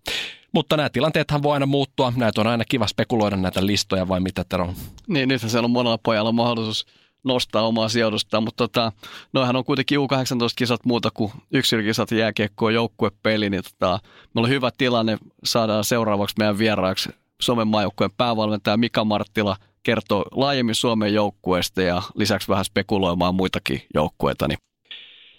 Mutta 0.51 0.77
nämä 0.77 0.89
tilanteethan 0.89 1.43
voi 1.43 1.53
aina 1.53 1.65
muuttua. 1.65 2.13
Näitä 2.15 2.41
on 2.41 2.47
aina 2.47 2.63
kiva 2.69 2.87
spekuloida 2.87 3.37
näitä 3.37 3.65
listoja 3.65 4.07
vai 4.07 4.19
mitä 4.19 4.45
Tero? 4.49 4.73
Niin, 5.07 5.29
nythän 5.29 5.49
siellä 5.49 5.65
on 5.65 5.71
monella 5.71 5.97
pojalla 5.97 6.31
mahdollisuus 6.31 6.85
nostaa 7.23 7.67
omaa 7.67 7.89
sijoitusta, 7.89 8.41
mutta 8.41 8.67
tota, 8.67 8.91
noihän 9.33 9.55
on 9.55 9.65
kuitenkin 9.65 9.99
U18-kisat 9.99 10.85
muuta 10.85 11.11
kuin 11.13 11.31
yksilökisat 11.51 12.11
jääkiekkoa 12.11 12.71
joukkuepeli, 12.71 13.49
niin 13.49 13.63
tota, 13.63 13.99
meillä 14.33 14.45
on 14.45 14.49
hyvä 14.49 14.71
tilanne, 14.77 15.17
saadaan 15.43 15.83
seuraavaksi 15.83 16.35
meidän 16.39 16.57
vieraaksi 16.57 17.09
Suomen 17.41 17.67
maajoukkueen 17.67 18.11
päävalmentaja 18.17 18.77
Mika 18.77 19.05
Marttila 19.05 19.55
kertoo 19.83 20.25
laajemmin 20.31 20.75
Suomen 20.75 21.13
joukkueesta 21.13 21.81
ja 21.81 22.01
lisäksi 22.15 22.47
vähän 22.47 22.65
spekuloimaan 22.65 23.35
muitakin 23.35 23.81
joukkueita. 23.93 24.47
Niin 24.47 24.57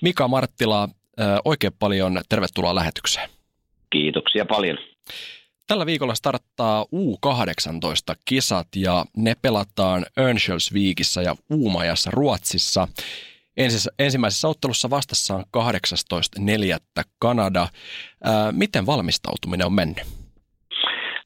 Mika 0.04 0.28
Marttila, 0.28 0.88
oikein 1.44 1.72
paljon 1.78 2.20
tervetuloa 2.28 2.74
lähetykseen. 2.74 3.30
Kiitoksia 3.90 4.44
paljon. 4.44 4.78
Tällä 5.66 5.86
viikolla 5.86 6.14
starttaa 6.14 6.84
U18-kisat 6.84 8.68
ja 8.76 9.04
ne 9.16 9.34
pelataan 9.42 10.06
Örnsköldsvikissä 10.18 11.22
ja 11.22 11.36
Uumajassa 11.50 12.10
Ruotsissa. 12.10 12.88
ensimmäisessä 13.98 14.48
ottelussa 14.48 14.90
vastassa 14.90 15.34
on 15.34 15.44
18.4. 15.56 17.04
Kanada. 17.18 17.68
miten 18.52 18.86
valmistautuminen 18.86 19.66
on 19.66 19.72
mennyt? 19.72 20.23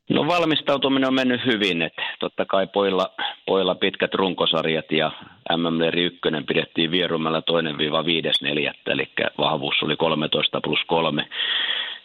No 0.09 0.27
valmistautuminen 0.27 1.09
on 1.09 1.15
mennyt 1.15 1.47
hyvin, 1.47 1.83
että 1.83 2.03
totta 2.19 2.45
kai 2.45 2.67
poilla, 2.67 3.11
poilla 3.47 3.75
pitkät 3.75 4.15
runkosarjat 4.15 4.93
ja 4.93 5.13
mm 5.57 5.81
1 5.81 6.19
pidettiin 6.47 6.91
Vierumällä 6.91 7.43
toinen 7.43 7.79
viiva 7.79 8.05
viides 8.05 8.43
neljättä, 8.43 8.93
eli 8.93 9.09
vahvuus 9.39 9.83
oli 9.83 9.97
13 9.97 10.61
plus 10.61 10.81
3. 10.87 11.29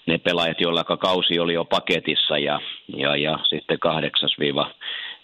Ne 0.05 0.17
pelaajat, 0.17 0.61
joilla 0.61 0.83
kausi 0.83 1.39
oli 1.39 1.53
jo 1.53 1.65
paketissa 1.65 2.37
ja, 2.37 2.59
ja, 2.97 3.15
ja 3.15 3.39
sitten 3.43 3.79
8 3.79 4.29
viiva 4.39 4.71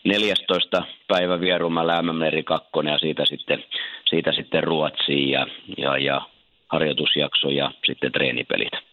14 0.04 0.84
päivä 1.08 1.40
Vierumällä 1.40 2.02
mm 2.02 2.44
2 2.46 2.70
ja 2.92 2.98
siitä 2.98 3.26
sitten, 3.26 3.64
siitä 4.10 4.32
sitten 4.32 4.64
Ruotsiin 4.64 5.30
ja, 5.30 5.48
ja, 5.78 5.98
ja 5.98 6.22
harjoitusjakso 6.68 7.50
ja 7.50 7.72
sitten 7.86 8.12
treenipelit. 8.12 8.89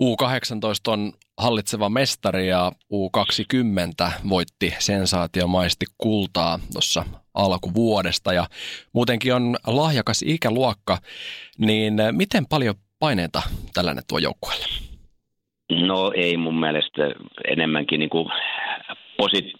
U18 0.00 0.92
on 0.92 1.12
hallitseva 1.38 1.88
mestari 1.88 2.48
ja 2.48 2.72
U20 2.92 4.12
voitti 4.28 4.74
sensaatiomaisesti 4.78 5.86
kultaa 5.98 6.58
tuossa 6.72 7.04
alkuvuodesta 7.34 8.32
ja 8.32 8.48
muutenkin 8.92 9.34
on 9.34 9.56
lahjakas 9.66 10.22
ikäluokka, 10.26 10.98
niin 11.58 11.94
miten 12.12 12.46
paljon 12.46 12.74
paineita 12.98 13.42
tällainen 13.74 14.04
tuo 14.08 14.18
joukkueelle? 14.18 14.93
No 15.70 16.12
ei 16.14 16.36
mun 16.36 16.60
mielestä 16.60 17.10
enemmänkin 17.48 18.00
niin 18.00 18.10
kuin 18.10 18.28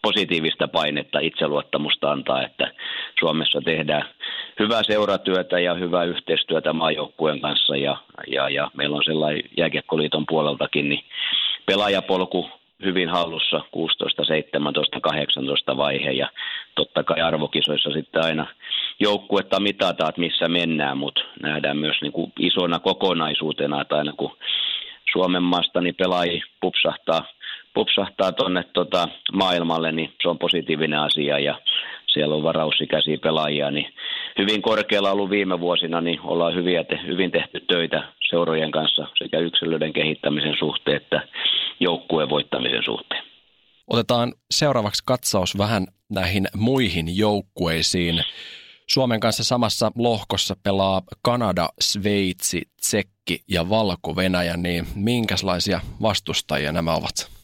positiivista 0.03 0.69
painetta, 0.69 1.19
itseluottamusta 1.19 2.11
antaa, 2.11 2.43
että 2.43 2.73
Suomessa 3.21 3.61
tehdään 3.65 4.05
hyvää 4.59 4.83
seuratyötä 4.83 5.61
ja 5.61 5.75
hyvää 5.75 6.05
yhteistyötä 6.05 6.73
maajoukkueen 6.73 7.41
kanssa 7.41 7.77
ja, 7.77 7.97
ja, 8.27 8.49
ja 8.49 8.71
meillä 8.77 8.97
on 8.97 9.05
sellainen 9.05 9.43
jääkiekkoliiton 9.57 10.25
puoleltakin 10.29 10.89
niin 10.89 11.05
pelaajapolku 11.67 12.51
hyvin 12.85 13.09
hallussa 13.09 13.61
16, 13.71 14.25
17, 14.25 15.01
18 15.01 15.77
vaihe 15.77 16.11
ja 16.11 16.29
totta 16.75 17.05
kai 17.05 17.21
arvokisoissa 17.21 17.91
sitten 17.91 18.25
aina 18.25 18.47
joukkuetta 19.01 19.61
mitataan, 19.61 20.09
että 20.09 20.21
missä 20.21 20.49
mennään, 20.49 20.99
mutta 20.99 21.21
nähdään 21.43 21.77
myös 21.77 21.97
niin 22.03 22.13
kuin 22.13 22.33
isona 22.39 22.79
kokonaisuutena, 22.79 23.81
että 23.81 23.97
aina 23.97 24.13
kun 24.13 24.37
Suomen 25.15 25.43
maasta 25.43 25.81
niin 25.81 25.95
pelaajia 25.95 26.45
pupsahtaa, 26.61 27.25
pupsahtaa 27.75 28.33
tuonne 28.33 28.65
tota 28.73 29.09
maailmalle, 29.33 29.93
niin 29.93 30.13
se 30.23 30.29
on 30.29 30.39
positiivinen 30.39 30.99
asia 30.99 31.39
ja 31.39 31.61
siellä 32.13 32.35
on 32.35 32.43
varausikäisiä 32.43 33.19
pelaajia, 33.23 33.71
niin 33.71 33.95
hyvin 34.39 34.63
korkealla 34.63 35.11
ollut 35.11 35.31
viime 35.31 35.61
vuosina, 35.61 36.01
niin 36.01 36.21
ollaan 36.21 36.55
hyviä 36.55 36.85
te, 36.85 37.01
hyvin 37.07 37.31
tehty 37.31 37.61
töitä 37.61 38.13
seurojen 38.31 38.71
kanssa 38.71 39.07
sekä 39.19 39.39
yksilöiden 39.39 39.93
kehittämisen 39.93 40.57
suhteen 40.59 40.97
että 40.97 41.29
joukkueen 41.81 42.29
voittamisen 42.29 42.85
suhteen. 42.85 43.25
Otetaan 43.87 44.33
seuraavaksi 44.51 45.03
katsaus 45.07 45.59
vähän 45.59 45.87
näihin 46.11 46.47
muihin 46.57 47.17
joukkueisiin. 47.17 48.21
Suomen 48.87 49.21
kanssa 49.21 49.45
samassa 49.45 49.93
lohkossa 49.99 50.57
pelaa 50.63 51.03
Kanada, 51.23 51.69
Sveitsi, 51.81 52.63
Tsekki 52.81 53.14
ja 53.49 53.69
Valko-Venäjä, 53.71 54.57
niin 54.57 54.85
minkälaisia 54.95 55.81
vastustajia 56.03 56.73
nämä 56.73 56.95
ovat? 56.95 57.35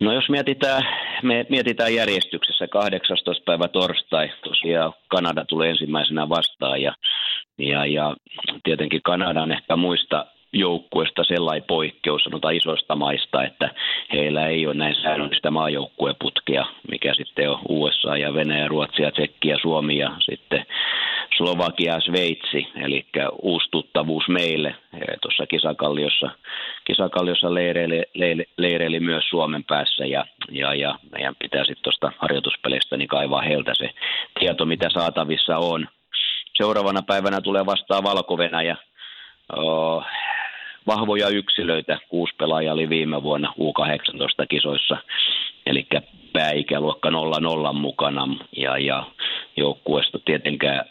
No 0.00 0.12
jos 0.12 0.28
mietitään, 0.28 0.82
me 1.22 1.46
mietitään 1.48 1.94
järjestyksessä 1.94 2.68
18. 2.68 3.44
päivä 3.44 3.68
torstai, 3.68 4.30
tosiaan 4.44 4.92
Kanada 5.08 5.44
tulee 5.44 5.70
ensimmäisenä 5.70 6.28
vastaan 6.28 6.82
ja, 6.82 6.94
ja, 7.58 7.86
ja 7.86 8.16
tietenkin 8.64 9.00
Kanadan 9.02 9.52
ehkä 9.52 9.76
muista 9.76 10.26
joukkueesta 10.52 11.24
sellainen 11.24 11.66
poikkeus, 11.68 12.22
sanotaan 12.22 12.56
isoista 12.56 12.96
maista, 12.96 13.44
että 13.44 13.70
heillä 14.12 14.46
ei 14.46 14.66
ole 14.66 14.74
näin 14.74 14.94
säännöllistä 15.02 15.50
maajoukkueputkea, 15.50 16.66
mikä 16.90 17.14
sitten 17.14 17.50
on 17.50 17.60
USA 17.68 18.16
ja 18.16 18.34
Venäjä, 18.34 18.68
Ruotsi 18.68 19.02
ja 19.02 19.12
Tsekki 19.12 19.48
ja 19.48 19.58
Suomi 19.62 19.98
ja 19.98 20.16
sitten 20.20 20.66
Slovakia 21.38 21.94
ja 21.94 22.00
Sveitsi, 22.00 22.68
eli 22.84 23.06
uusi 23.42 23.68
tuttavuus 23.70 24.28
meille. 24.28 24.74
Tuossa 25.22 25.46
kisakalliossa, 25.46 26.30
kisakalliossa 26.84 27.54
leireili, 27.54 28.02
leireili, 28.56 29.00
myös 29.00 29.24
Suomen 29.28 29.64
päässä 29.64 30.06
ja, 30.06 30.24
ja, 30.50 30.74
ja 30.74 30.98
meidän 31.12 31.34
pitää 31.38 31.64
sitten 31.64 31.82
tuosta 31.82 32.12
harjoituspeleistä 32.18 32.96
niin 32.96 33.08
kaivaa 33.08 33.42
heiltä 33.42 33.72
se 33.74 33.90
tieto, 34.40 34.64
mitä 34.64 34.88
saatavissa 34.90 35.58
on. 35.58 35.88
Seuraavana 36.54 37.02
päivänä 37.02 37.40
tulee 37.40 37.66
vastaan 37.66 38.04
Valko-Venäjä. 38.04 38.76
Oh, 39.56 40.04
vahvoja 40.88 41.28
yksilöitä, 41.28 41.98
kuusi 42.08 42.34
pelaajaa 42.38 42.74
oli 42.74 42.88
viime 42.88 43.22
vuonna 43.22 43.52
U18-kisoissa, 43.60 44.96
eli 45.66 45.86
pääikäluokka 46.32 47.10
0-0 47.10 47.72
mukana 47.72 48.28
ja, 48.56 48.78
ja 48.78 49.06
joukkueesta 49.56 50.18
tietenkään 50.24 50.84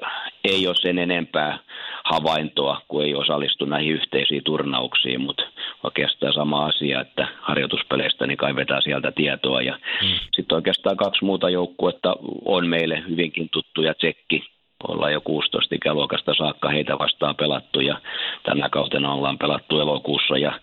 ei 0.44 0.68
ole 0.68 0.75
sen 0.75 0.98
enempää 1.00 1.60
havaintoa, 2.04 2.82
kun 2.88 3.04
ei 3.04 3.16
osallistu 3.16 3.66
näihin 3.66 3.94
yhteisiin 3.94 4.44
turnauksiin, 4.44 5.22
mutta 5.22 5.44
oikeastaan 5.84 6.34
sama 6.34 6.66
asia, 6.66 7.01
että 7.01 7.27
harjoituspeleistä 7.42 8.27
niin 8.27 8.38
kaivetaan 8.38 8.82
sieltä 8.82 9.12
tietoa. 9.12 9.62
Ja 9.62 9.80
mm. 10.01 10.08
sitten 10.36 10.56
oikeastaan 10.56 10.98
kaksi 10.98 11.25
muuta 11.25 11.50
joukkuetta 11.50 12.16
on 12.46 12.68
meille 12.68 13.04
hyvinkin 13.10 13.50
tuttuja, 13.51 13.94
Tsekki 13.94 14.56
ollaan 14.84 15.13
jo 15.13 15.22
16 15.22 15.75
ikäluokasta 15.75 16.34
saakka 16.38 16.69
heitä 16.69 17.00
vastaan 17.00 17.36
pelattu 17.36 17.79
ja 17.79 18.01
tänä 18.43 18.69
kautena 18.69 19.13
ollaan 19.13 19.38
pelattu 19.38 19.79
elokuussa 19.79 20.38
ja 20.38 20.60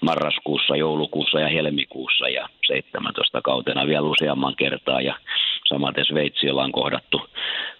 marraskuussa, 0.00 0.76
joulukuussa 0.76 1.40
ja 1.40 1.48
helmikuussa 1.48 2.28
ja 2.28 2.48
17 2.66 3.40
kautena 3.42 3.86
vielä 3.86 4.06
useamman 4.06 4.56
kertaa 4.56 5.00
ja 5.00 5.14
samaten 5.68 6.04
Sveitsi 6.04 6.50
ollaan 6.50 6.72
kohdattu, 6.72 7.30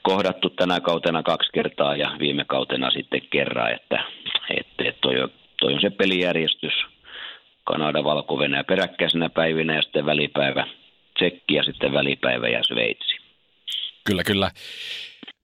kohdattu 0.03 0.51
tänä 0.51 0.81
kautena 0.81 1.23
kaksi 1.23 1.51
kertaa 1.53 1.97
ja 1.97 2.17
viime 2.19 2.45
kautena 2.45 2.91
sitten 2.91 3.23
kerran, 3.31 3.73
että, 3.73 4.05
että, 4.57 4.85
toi, 5.01 5.15
toi 5.61 5.75
on 5.75 5.81
se 5.81 5.91
pelijärjestys 5.91 6.75
Kanada, 7.65 8.05
valko 8.05 8.39
peräkkäisenä 8.67 9.29
päivinä 9.29 9.75
ja 9.75 9.83
sitten 9.83 10.07
välipäivä 10.07 10.67
Tsekki 11.15 11.55
ja 11.55 11.63
sitten 11.63 11.93
välipäivä 11.93 12.49
ja 12.49 12.63
Sveitsi. 12.63 13.17
Kyllä, 14.05 14.25
kyllä. 14.25 14.51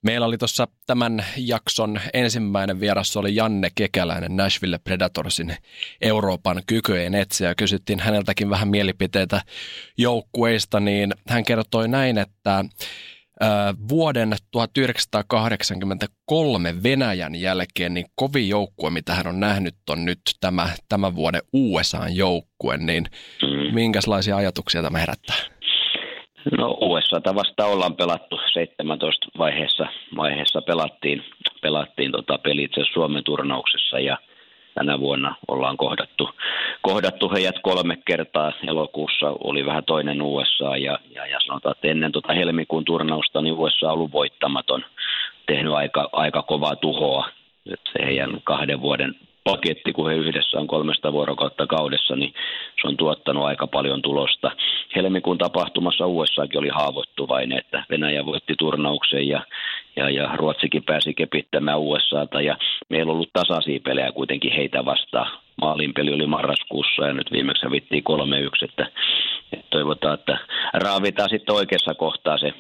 Meillä 0.02 0.26
oli 0.26 0.38
tuossa 0.38 0.68
tämän 0.86 1.24
jakson 1.36 2.00
ensimmäinen 2.14 2.80
vieras 2.80 3.16
oli 3.16 3.34
Janne 3.34 3.68
Kekäläinen 3.74 4.36
Nashville 4.36 4.78
Predatorsin 4.78 5.56
Euroopan 6.00 6.62
kykyjen 6.66 7.14
etsiä. 7.14 7.54
Kysyttiin 7.54 8.00
häneltäkin 8.00 8.50
vähän 8.50 8.68
mielipiteitä 8.68 9.42
joukkueista, 9.98 10.80
niin 10.80 11.14
hän 11.28 11.44
kertoi 11.44 11.88
näin, 11.88 12.18
että 12.18 12.64
vuoden 13.88 14.36
1983 14.50 16.82
Venäjän 16.82 17.34
jälkeen 17.34 17.94
niin 17.94 18.06
kovin 18.14 18.48
joukkue, 18.48 18.90
mitä 18.90 19.14
hän 19.14 19.26
on 19.26 19.40
nähnyt, 19.40 19.74
on 19.90 20.04
nyt 20.04 20.20
tämä 20.40 20.68
tämän 20.88 21.14
vuoden 21.14 21.42
USA-joukkue, 21.52 22.76
niin 22.76 23.04
mm. 23.42 23.74
minkälaisia 23.74 24.36
ajatuksia 24.36 24.82
tämä 24.82 24.98
herättää? 24.98 25.36
No 26.52 26.76
USA 26.80 27.34
vasta 27.34 27.66
ollaan 27.66 27.96
pelattu 27.96 28.40
17 28.52 29.28
vaiheessa, 29.38 29.86
vaiheessa 30.16 30.62
pelattiin, 30.62 31.24
pelattiin 31.62 32.12
tota 32.12 32.38
peli 32.38 32.62
itse 32.62 32.84
Suomen 32.92 33.24
turnauksessa 33.24 33.98
ja 33.98 34.18
tänä 34.74 35.00
vuonna 35.00 35.34
ollaan 35.48 35.76
kohdattu, 35.76 36.30
kohdattu 36.82 37.30
heidät 37.34 37.56
kolme 37.62 37.96
kertaa. 38.04 38.52
Elokuussa 38.66 39.26
oli 39.44 39.66
vähän 39.66 39.84
toinen 39.84 40.22
USA 40.22 40.76
ja, 40.76 40.98
ja, 41.14 41.26
ja 41.26 41.38
sanotaan, 41.46 41.74
että 41.76 41.88
ennen 41.88 42.12
tota 42.12 42.32
helmikuun 42.32 42.84
turnausta 42.84 43.42
niin 43.42 43.54
USA 43.54 43.86
on 43.86 43.92
ollut 43.92 44.12
voittamaton, 44.12 44.84
tehnyt 45.46 45.72
aika, 45.72 46.08
aika 46.12 46.42
kovaa 46.42 46.76
tuhoa. 46.76 47.28
että 47.72 47.90
se 47.92 48.06
heidän 48.06 48.40
kahden 48.44 48.80
vuoden 48.80 49.14
paketti, 49.50 49.92
kun 49.92 50.10
he 50.10 50.16
yhdessä 50.16 50.58
on 50.58 50.66
kolmesta 50.66 51.12
vuorokautta 51.12 51.66
kaudessa, 51.66 52.16
niin 52.16 52.34
se 52.80 52.88
on 52.88 52.96
tuottanut 52.96 53.44
aika 53.44 53.66
paljon 53.66 54.02
tulosta. 54.02 54.50
Helmikuun 54.96 55.38
tapahtumassa 55.38 56.06
USAkin 56.06 56.58
oli 56.58 56.68
haavoittuvainen, 56.68 57.58
että 57.58 57.84
Venäjä 57.90 58.26
voitti 58.26 58.54
turnauksen 58.58 59.28
ja, 59.28 59.40
ja, 59.96 60.10
ja 60.10 60.36
Ruotsikin 60.36 60.82
pääsi 60.82 61.14
kepittämään 61.14 61.78
USAta 61.78 62.40
ja 62.40 62.56
meillä 62.88 63.10
on 63.10 63.14
ollut 63.14 63.32
tasaisia 63.32 63.80
pelejä 63.84 64.12
kuitenkin 64.12 64.52
heitä 64.52 64.84
vastaan. 64.84 65.30
Maalinpeli 65.60 66.12
oli 66.14 66.26
marraskuussa 66.26 67.06
ja 67.06 67.12
nyt 67.12 67.32
viimeksi 67.32 67.66
hävittiin 67.66 68.04
3-1, 68.10 68.64
että, 68.64 68.86
että 69.52 69.66
toivotaan, 69.70 70.14
että 70.14 70.38
raavitaan 70.74 71.30
sitten 71.30 71.54
oikeassa 71.54 71.94
kohtaa 71.94 72.38
se 72.38 72.52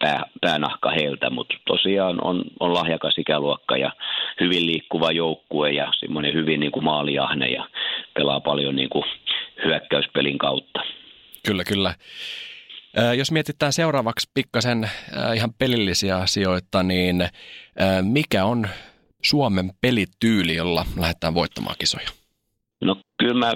pää, 0.00 0.22
päänahka 0.40 0.90
heiltä, 0.90 1.30
mutta 1.30 1.54
tosiaan 1.66 2.24
on, 2.24 2.44
on 2.60 2.74
lahjakas 2.74 3.18
ikäluokka 3.18 3.76
ja 3.76 3.92
hyvin 4.40 4.66
liikkuva 4.66 5.12
joukkue 5.12 5.70
ja 5.70 5.92
semmoinen 6.00 6.34
hyvin 6.34 6.60
niin 6.60 6.72
kuin 6.72 6.84
maaliahne 6.84 7.48
ja 7.48 7.68
pelaa 8.14 8.40
paljon 8.40 8.76
niin 8.76 8.90
kuin 8.90 9.04
hyökkäyspelin 9.64 10.38
kautta. 10.38 10.80
Kyllä, 11.46 11.64
kyllä. 11.64 11.94
Jos 13.16 13.32
mietitään 13.32 13.72
seuraavaksi 13.72 14.30
pikkasen 14.34 14.90
ihan 15.36 15.54
pelillisiä 15.58 16.16
asioita, 16.16 16.82
niin 16.82 17.28
mikä 18.02 18.44
on 18.44 18.68
Suomen 19.22 19.70
pelityyli, 19.80 20.54
jolla 20.54 20.84
lähdetään 21.00 21.34
voittamaan 21.34 21.76
kisoja? 21.78 22.08
No 22.84 22.96
kyllä 23.18 23.46
mä 23.46 23.52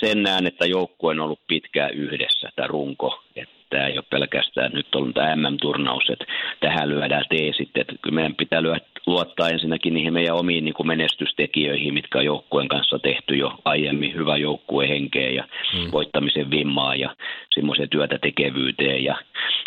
sen 0.00 0.22
näen, 0.22 0.46
että 0.46 0.66
joukkue 0.66 1.10
on 1.10 1.20
ollut 1.20 1.40
pitkään 1.46 1.94
yhdessä, 1.94 2.48
tämä 2.56 2.68
runko. 2.68 3.22
Että 3.36 3.55
tämä 3.70 3.86
ei 3.86 3.98
ole 3.98 4.04
pelkästään 4.10 4.72
nyt 4.72 4.94
ollut 4.94 5.14
tämä 5.14 5.36
MM-turnaus, 5.36 6.10
että 6.10 6.24
tähän 6.60 6.88
lyödään 6.88 7.24
teesit, 7.28 7.70
että 7.74 7.94
kyllä 8.02 8.14
meidän 8.14 8.34
pitää 8.34 8.62
lyödä, 8.62 8.80
luottaa 9.06 9.48
ensinnäkin 9.48 9.94
niihin 9.94 10.12
meidän 10.12 10.36
omiin 10.36 10.64
niin 10.64 10.74
kuin 10.74 10.86
menestystekijöihin, 10.86 11.94
mitkä 11.94 12.18
on 12.18 12.24
joukkueen 12.24 12.68
kanssa 12.68 12.98
tehty 12.98 13.36
jo 13.36 13.52
aiemmin, 13.64 14.14
hyvä 14.14 14.36
joukkuehenkeä 14.36 15.30
ja 15.30 15.44
mm. 15.74 15.92
voittamisen 15.92 16.50
vimmaa 16.50 16.94
ja 16.94 17.16
semmoiseen 17.54 17.88
työtä 17.88 18.18
tekevyyteen 18.18 19.04
ja 19.04 19.16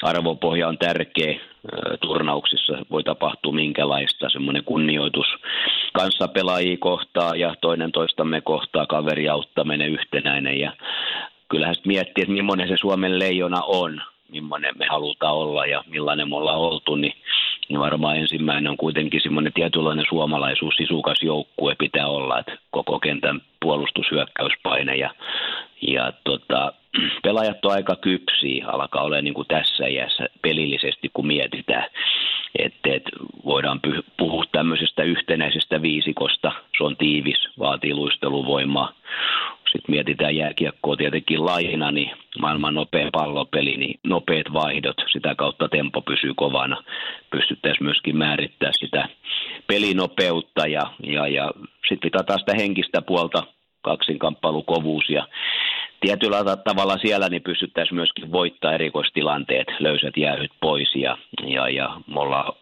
arvopohja 0.01 0.67
on 0.67 0.77
tärkeä 0.77 1.39
turnauksissa, 2.01 2.73
voi 2.91 3.03
tapahtua 3.03 3.51
minkälaista, 3.51 4.29
semmoinen 4.29 4.63
kunnioitus 4.63 5.27
kanssa 5.93 6.27
pelaajia 6.27 6.77
kohtaa 6.79 7.35
ja 7.35 7.55
toinen 7.61 7.91
toistamme 7.91 8.41
kohtaa, 8.41 8.85
kaveri 8.85 9.29
auttaminen 9.29 9.89
yhtenäinen 9.89 10.59
ja 10.59 10.71
kyllähän 11.49 11.75
sitten 11.75 11.93
miettii, 11.93 12.21
että 12.21 12.33
millainen 12.33 12.67
se 12.67 12.77
Suomen 12.77 13.19
leijona 13.19 13.61
on, 13.63 14.01
millainen 14.31 14.77
me 14.77 14.85
halutaan 14.89 15.35
olla 15.35 15.65
ja 15.65 15.83
millainen 15.87 16.29
me 16.29 16.35
ollaan 16.35 16.59
oltu, 16.59 16.95
niin, 16.95 17.13
niin 17.69 17.79
varmaan 17.79 18.17
ensimmäinen 18.17 18.71
on 18.71 18.77
kuitenkin 18.77 19.21
semmoinen 19.21 19.53
tietynlainen 19.53 20.05
suomalaisuus, 20.09 20.75
sisukas 20.75 21.17
joukkue 21.21 21.75
pitää 21.75 22.07
olla, 22.07 22.39
että 22.39 22.57
koko 22.71 22.99
kentän 22.99 23.41
puolustushyökkäyspaine 23.61 24.95
ja, 24.95 25.09
ja 25.87 26.13
tota, 26.23 26.73
pelaajat 27.23 27.65
on 27.65 27.71
aika 27.71 27.95
kypsiä, 27.95 28.67
alkaa 28.67 29.03
olla 29.03 29.21
niin 29.21 29.33
kuin 29.33 29.47
tässä 29.47 29.87
iässä 29.87 30.25
pelillisesti, 30.41 31.09
kun 31.13 31.27
mietitään, 31.27 31.85
että 32.59 32.89
et 32.93 33.03
voidaan 33.45 33.79
puhua 34.17 34.43
tämmöisestä 34.51 35.03
yhtenäisestä 35.03 35.81
viisikosta, 35.81 36.51
se 36.77 36.83
on 36.83 36.97
tiivis, 36.97 37.49
vaatii 37.59 37.93
luisteluvoimaa, 37.93 38.93
sitten 39.71 39.95
mietitään 39.95 40.35
jääkiekkoa 40.35 40.95
tietenkin 40.95 41.45
lajina, 41.45 41.91
niin 41.91 42.11
maailman 42.39 42.73
nopea 42.73 43.09
pallopeli, 43.11 43.77
niin 43.77 43.99
nopeat 44.03 44.53
vaihdot, 44.53 44.97
sitä 45.11 45.35
kautta 45.35 45.69
tempo 45.69 46.01
pysyy 46.01 46.33
kovana. 46.35 46.83
Pystyttäisiin 47.31 47.83
myöskin 47.83 48.17
määrittää 48.17 48.71
sitä 48.73 49.09
pelinopeutta 49.67 50.67
ja, 50.67 50.81
ja, 51.03 51.27
ja 51.27 51.51
sitten 51.89 51.99
pitää 52.01 52.23
taas 52.23 52.41
sitä 52.41 52.53
henkistä 52.57 53.01
puolta, 53.01 53.43
kaksinkamppailukovuus 53.81 55.09
ja 55.09 55.27
tietyllä 56.01 56.57
tavalla 56.63 56.97
siellä 56.97 57.29
niin 57.29 57.43
pystyttäisiin 57.43 57.95
myöskin 57.95 58.31
voittaa 58.31 58.73
erikoistilanteet, 58.73 59.67
löysät 59.79 60.17
jäähyt 60.17 60.51
pois 60.61 60.95
ja, 60.95 61.17
ja, 61.47 61.69
ja 61.69 62.01
me 62.07 62.19
ollaan 62.19 62.53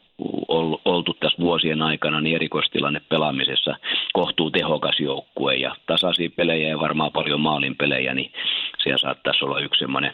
oltu 0.86 1.14
tässä 1.14 1.38
vuosien 1.40 1.82
aikana 1.82 2.22
niin 2.22 2.36
erikoistilanne 2.36 3.02
pelaamisessa 3.10 3.76
kohtuu 4.14 4.52
tehokas 4.52 5.00
joukkue 5.00 5.56
ja 5.56 5.76
tasaisia 5.86 6.30
pelejä 6.36 6.70
ja 6.70 6.80
varmaan 6.80 7.12
paljon 7.12 7.42
maalin 7.42 7.76
pelejä, 7.76 8.14
niin 8.14 8.32
siellä 8.84 8.98
saattaisi 8.98 9.46
olla 9.46 9.60
yksi 9.60 9.80
semmoinen 9.80 10.14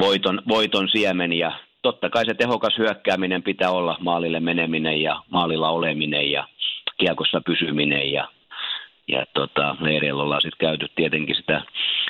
voiton, 0.00 0.42
voiton 0.48 0.88
siemen. 0.88 1.32
Ja 1.32 1.52
totta 1.82 2.10
kai 2.10 2.26
se 2.26 2.34
tehokas 2.34 2.78
hyökkääminen 2.78 3.42
pitää 3.42 3.70
olla 3.70 3.96
maalille 4.00 4.40
meneminen 4.40 5.02
ja 5.02 5.22
maalilla 5.30 5.70
oleminen 5.70 6.30
ja 6.30 6.48
kiekossa 6.98 7.40
pysyminen 7.40 8.12
ja 8.12 8.28
ja 9.08 9.26
tota, 9.34 9.76
leireillä 9.80 10.22
ollaan 10.22 10.40
sitten 10.40 10.68
käyty 10.68 10.86
tietenkin 10.96 11.36
sitä 11.36 11.62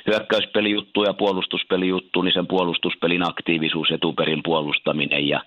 hyökkäyspelijuttua 0.06 1.04
ja 1.04 1.14
puolustuspelijuttua, 1.14 2.24
niin 2.24 2.34
sen 2.34 2.46
puolustuspelin 2.46 3.28
aktiivisuus, 3.28 3.90
etuperin 3.90 4.40
puolustaminen 4.44 5.28
ja 5.28 5.40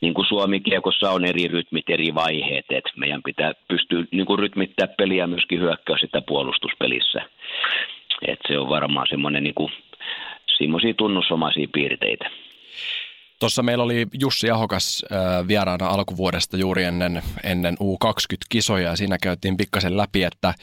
niin 0.00 0.14
kuin 0.14 0.26
Suomi-kiekossa 0.26 1.10
on 1.10 1.24
eri 1.24 1.48
rytmit, 1.48 1.90
eri 1.90 2.14
vaiheet, 2.14 2.64
että 2.70 2.90
meidän 2.96 3.22
pitää 3.22 3.52
pystyä 3.68 4.04
niin 4.10 4.26
kuin 4.26 4.38
rytmittää 4.38 4.86
peliä 4.86 5.26
myöskin 5.26 5.60
hyökkäys- 5.60 6.00
sitä 6.00 6.22
puolustuspelissä. 6.28 7.20
Et 8.26 8.38
se 8.48 8.58
on 8.58 8.68
varmaan 8.68 9.06
semmoinen 9.10 9.42
niin 9.42 9.54
kuin, 9.54 9.72
semmoisia 10.58 10.94
tunnusomaisia 10.94 11.68
piirteitä. 11.72 12.30
Tuossa 13.40 13.62
meillä 13.62 13.84
oli 13.84 14.06
Jussi 14.20 14.50
Ahokas 14.50 15.04
äh, 15.12 15.48
vieraana 15.48 15.86
alkuvuodesta 15.86 16.56
juuri 16.56 16.84
ennen, 16.84 17.22
ennen 17.44 17.74
U20-kisoja 17.74 18.88
ja 18.88 18.96
siinä 18.96 19.18
käytiin 19.22 19.56
pikkasen 19.56 19.96
läpi, 19.96 20.22
että, 20.22 20.54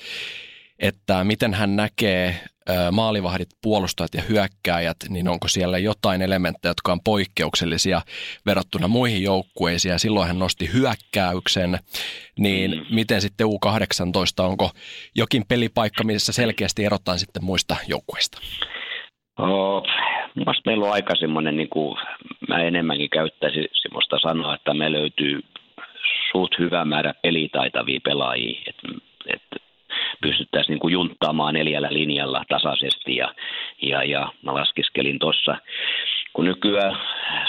että 0.83 1.23
miten 1.23 1.53
hän 1.53 1.75
näkee 1.75 2.35
maalivahdit, 2.91 3.49
puolustajat 3.61 4.13
ja 4.13 4.21
hyökkääjät, 4.29 4.97
niin 5.09 5.27
onko 5.27 5.47
siellä 5.47 5.77
jotain 5.77 6.21
elementtejä, 6.21 6.69
jotka 6.69 6.91
on 6.91 6.99
poikkeuksellisia 7.05 8.01
verrattuna 8.45 8.87
muihin 8.87 9.23
joukkueisiin, 9.23 9.91
ja 9.91 9.99
silloin 9.99 10.27
hän 10.27 10.39
nosti 10.39 10.69
hyökkäyksen, 10.73 11.79
niin 12.39 12.71
mm. 12.71 12.95
miten 12.95 13.21
sitten 13.21 13.47
U18, 13.47 14.43
onko 14.43 14.71
jokin 15.15 15.43
pelipaikka, 15.49 16.03
missä 16.03 16.31
selkeästi 16.31 16.85
erotaan 16.85 17.19
sitten 17.19 17.43
muista 17.43 17.75
joukkueista? 17.87 18.37
Oh, 19.39 19.83
meillä 20.65 20.85
on 20.85 20.93
aika 20.93 21.15
semmoinen, 21.15 21.57
niin 21.57 21.69
kuin, 21.69 21.97
mä 22.47 22.63
enemmänkin 22.63 23.09
käyttäisin 23.09 23.65
semmoista 23.73 24.19
sanoa, 24.19 24.55
että 24.55 24.73
me 24.73 24.91
löytyy 24.91 25.41
suht 26.31 26.59
hyvä 26.59 26.85
määrä 26.85 27.13
pelitaitavia 27.21 27.99
pelaajia, 28.03 28.61
että 28.67 28.87
et 29.33 29.62
pystyttäisiin 30.23 30.73
niin 30.73 30.79
kuin 30.79 30.91
junttaamaan 30.91 31.53
neljällä 31.53 31.87
linjalla 31.91 32.43
tasaisesti 32.49 33.15
ja, 33.15 33.33
ja, 33.81 34.03
ja 34.03 34.27
mä 34.41 34.53
laskiskelin 34.53 35.19
tuossa, 35.19 35.57
kun 36.33 36.45
nykyään 36.45 36.97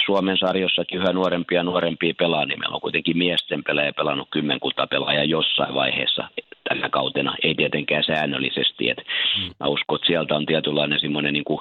Suomen 0.04 0.38
sarjossakin 0.38 1.00
yhä 1.00 1.12
nuorempia 1.12 1.58
ja 1.58 1.62
nuorempia 1.62 2.14
pelaa, 2.18 2.44
niin 2.44 2.60
meillä 2.60 2.74
on 2.74 2.80
kuitenkin 2.80 3.18
miesten 3.18 3.64
pelejä 3.64 3.92
pelannut 3.92 4.28
kymmenkunta 4.30 4.86
pelaajaa 4.86 5.24
jossain 5.24 5.74
vaiheessa 5.74 6.28
tänä 6.68 6.88
kautena, 6.88 7.34
ei 7.42 7.54
tietenkään 7.54 8.04
säännöllisesti. 8.04 8.90
Et 8.90 8.98
mm. 8.98 9.50
Mä 9.60 9.66
uskon, 9.66 9.96
että 9.96 10.06
sieltä 10.06 10.34
on 10.34 10.46
tietynlainen 10.46 11.00
semmoinen 11.00 11.32
niin 11.32 11.44
kuin, 11.44 11.60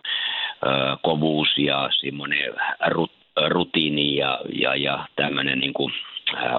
ö, 0.66 0.98
kovuus 1.02 1.58
ja 1.58 1.90
semmoinen 1.92 2.54
rut, 2.88 3.12
rutiini 3.48 4.16
ja, 4.16 4.40
ja, 4.60 4.76
ja 4.76 5.08
tämmöinen 5.16 5.60
niin 5.60 5.74
kuin, 5.74 5.94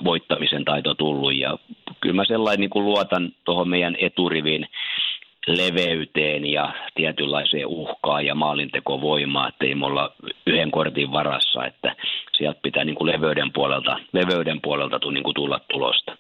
voittamisen 0.05 0.65
taito 0.65 0.95
tullut 0.95 1.35
ja 1.35 1.59
kyllä 2.01 2.15
mä 2.15 2.25
sellainen 2.25 2.61
niin 2.61 2.71
kuin 2.71 2.85
luotan 2.85 3.33
tuohon 3.45 3.69
meidän 3.69 3.97
eturivin 3.99 4.67
leveyteen 5.47 6.47
ja 6.47 6.75
tietynlaiseen 6.95 7.67
uhkaan 7.67 8.27
ja 8.27 8.35
maalintekovoimaan, 8.35 9.49
että 9.49 9.65
ei 9.65 9.75
me 9.75 9.87
olla 9.87 10.15
yhden 10.47 10.71
kortin 10.71 11.13
varassa, 11.13 11.67
että 11.67 11.97
sieltä 12.37 12.61
pitää 12.63 12.85
niin 12.85 12.97
kuin 12.97 13.13
leveyden 13.13 13.53
puolelta, 13.53 13.99
leveyden 14.13 14.61
puolelta 14.61 15.11
niin 15.11 15.25
kuin 15.25 15.35
tulla 15.35 15.61
tulosta. 15.71 16.17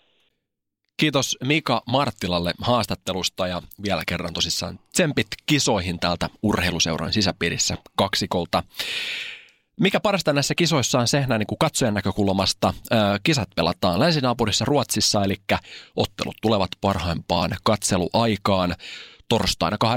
Kiitos 1.00 1.38
Mika 1.44 1.82
Marttilalle 1.88 2.52
haastattelusta 2.62 3.46
ja 3.46 3.62
vielä 3.82 4.02
kerran 4.08 4.34
tosissaan 4.34 4.78
tsempit 4.92 5.26
kisoihin 5.46 6.00
täältä 6.00 6.28
urheiluseuran 6.42 7.12
sisäpiirissä 7.12 7.76
kaksikolta. 7.96 8.62
Mikä 9.80 10.00
parasta 10.00 10.32
näissä 10.32 10.54
kisoissa 10.54 10.98
on 10.98 11.08
se 11.08 11.24
näin 11.26 11.38
niin 11.38 11.58
katsojan 11.58 11.94
näkökulmasta. 11.94 12.74
Kisat 13.22 13.48
pelataan 13.56 14.00
länsinaapurissa 14.00 14.64
Ruotsissa, 14.64 15.24
eli 15.24 15.36
ottelut 15.96 16.36
tulevat 16.42 16.70
parhaimpaan 16.80 17.56
katseluaikaan. 17.64 18.74
Torstaina 19.28 19.76
18.4. 19.84 19.90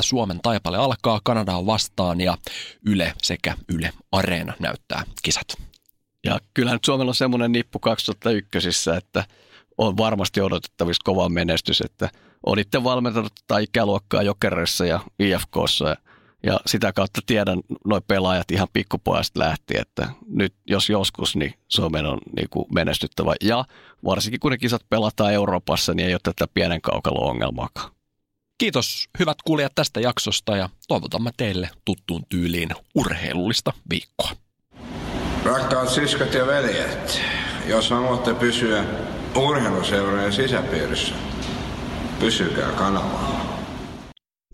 Suomen 0.00 0.40
taipale 0.42 0.78
alkaa 0.78 1.20
Kanadaa 1.24 1.66
vastaan 1.66 2.20
ja 2.20 2.38
Yle 2.86 3.12
sekä 3.22 3.56
Yle 3.68 3.92
Areena 4.12 4.52
näyttää 4.58 5.04
kisat. 5.22 5.46
Ja 6.24 6.40
kyllähän 6.54 6.74
nyt 6.74 6.84
Suomella 6.84 7.10
on 7.10 7.14
semmoinen 7.14 7.52
nippu 7.52 7.78
2001, 7.78 8.90
että 8.96 9.24
on 9.78 9.96
varmasti 9.96 10.40
odotettavissa 10.40 11.02
kova 11.04 11.28
menestys, 11.28 11.80
että 11.80 12.10
olitte 12.46 12.84
valmentanut 12.84 13.32
tai 13.46 13.62
ikäluokkaa 13.62 14.22
Jokerissa 14.22 14.86
ja 14.86 15.00
IFKssa 15.18 15.88
ja 15.88 15.96
ja 16.46 16.60
sitä 16.66 16.92
kautta 16.92 17.20
tiedän 17.26 17.60
noin 17.84 18.02
pelaajat 18.08 18.50
ihan 18.50 18.68
pikkupojasta 18.72 19.40
lähti, 19.40 19.74
että 19.78 20.08
nyt 20.28 20.54
jos 20.66 20.90
joskus, 20.90 21.36
niin 21.36 21.54
Suomen 21.68 22.06
on 22.06 22.18
niin 22.36 22.48
kuin 22.50 22.66
menestyttävä. 22.74 23.34
Ja 23.42 23.64
varsinkin 24.04 24.40
kun 24.40 24.50
ne 24.50 24.58
kisat 24.58 24.82
pelataan 24.90 25.32
Euroopassa, 25.32 25.94
niin 25.94 26.08
ei 26.08 26.14
ole 26.14 26.20
tätä 26.22 26.46
pienen 26.54 26.80
kaukalon 26.80 27.30
ongelmaakaan. 27.30 27.90
Kiitos 28.58 29.08
hyvät 29.18 29.36
kuulijat 29.44 29.72
tästä 29.74 30.00
jaksosta 30.00 30.56
ja 30.56 30.68
toivotamme 30.88 31.30
teille 31.36 31.70
tuttuun 31.84 32.22
tyyliin 32.28 32.70
urheilullista 32.94 33.72
viikkoa. 33.90 34.30
Rakkaat 35.44 35.88
siskot 35.88 36.34
ja 36.34 36.46
veljet, 36.46 37.20
jos 37.66 37.90
haluatte 37.90 38.34
pysyä 38.34 38.84
urheiluseurojen 39.36 40.32
sisäpiirissä, 40.32 41.14
pysykää 42.20 42.70
kanavalla. 42.70 43.43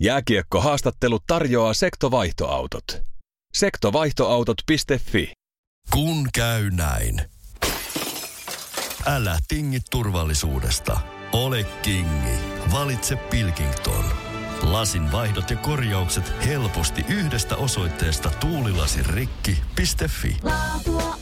Jääkiekko-haastattelu 0.02 1.18
tarjoaa 1.26 1.74
sektovaihtoautot. 1.74 3.02
Sektovaihtoautot.fi 3.54 5.32
Kun 5.90 6.28
käy 6.34 6.70
näin. 6.70 7.22
Älä 9.06 9.38
tingi 9.48 9.78
turvallisuudesta. 9.90 11.00
Ole 11.32 11.64
kingi. 11.82 12.34
Valitse 12.72 13.16
Pilkington. 13.16 14.04
Lasin 14.62 15.12
vaihdot 15.12 15.50
ja 15.50 15.56
korjaukset 15.56 16.32
helposti 16.46 17.04
yhdestä 17.08 17.56
osoitteesta 17.56 18.30
tuulilasirikki.fi. 18.40 20.36
Laatua 20.42 21.19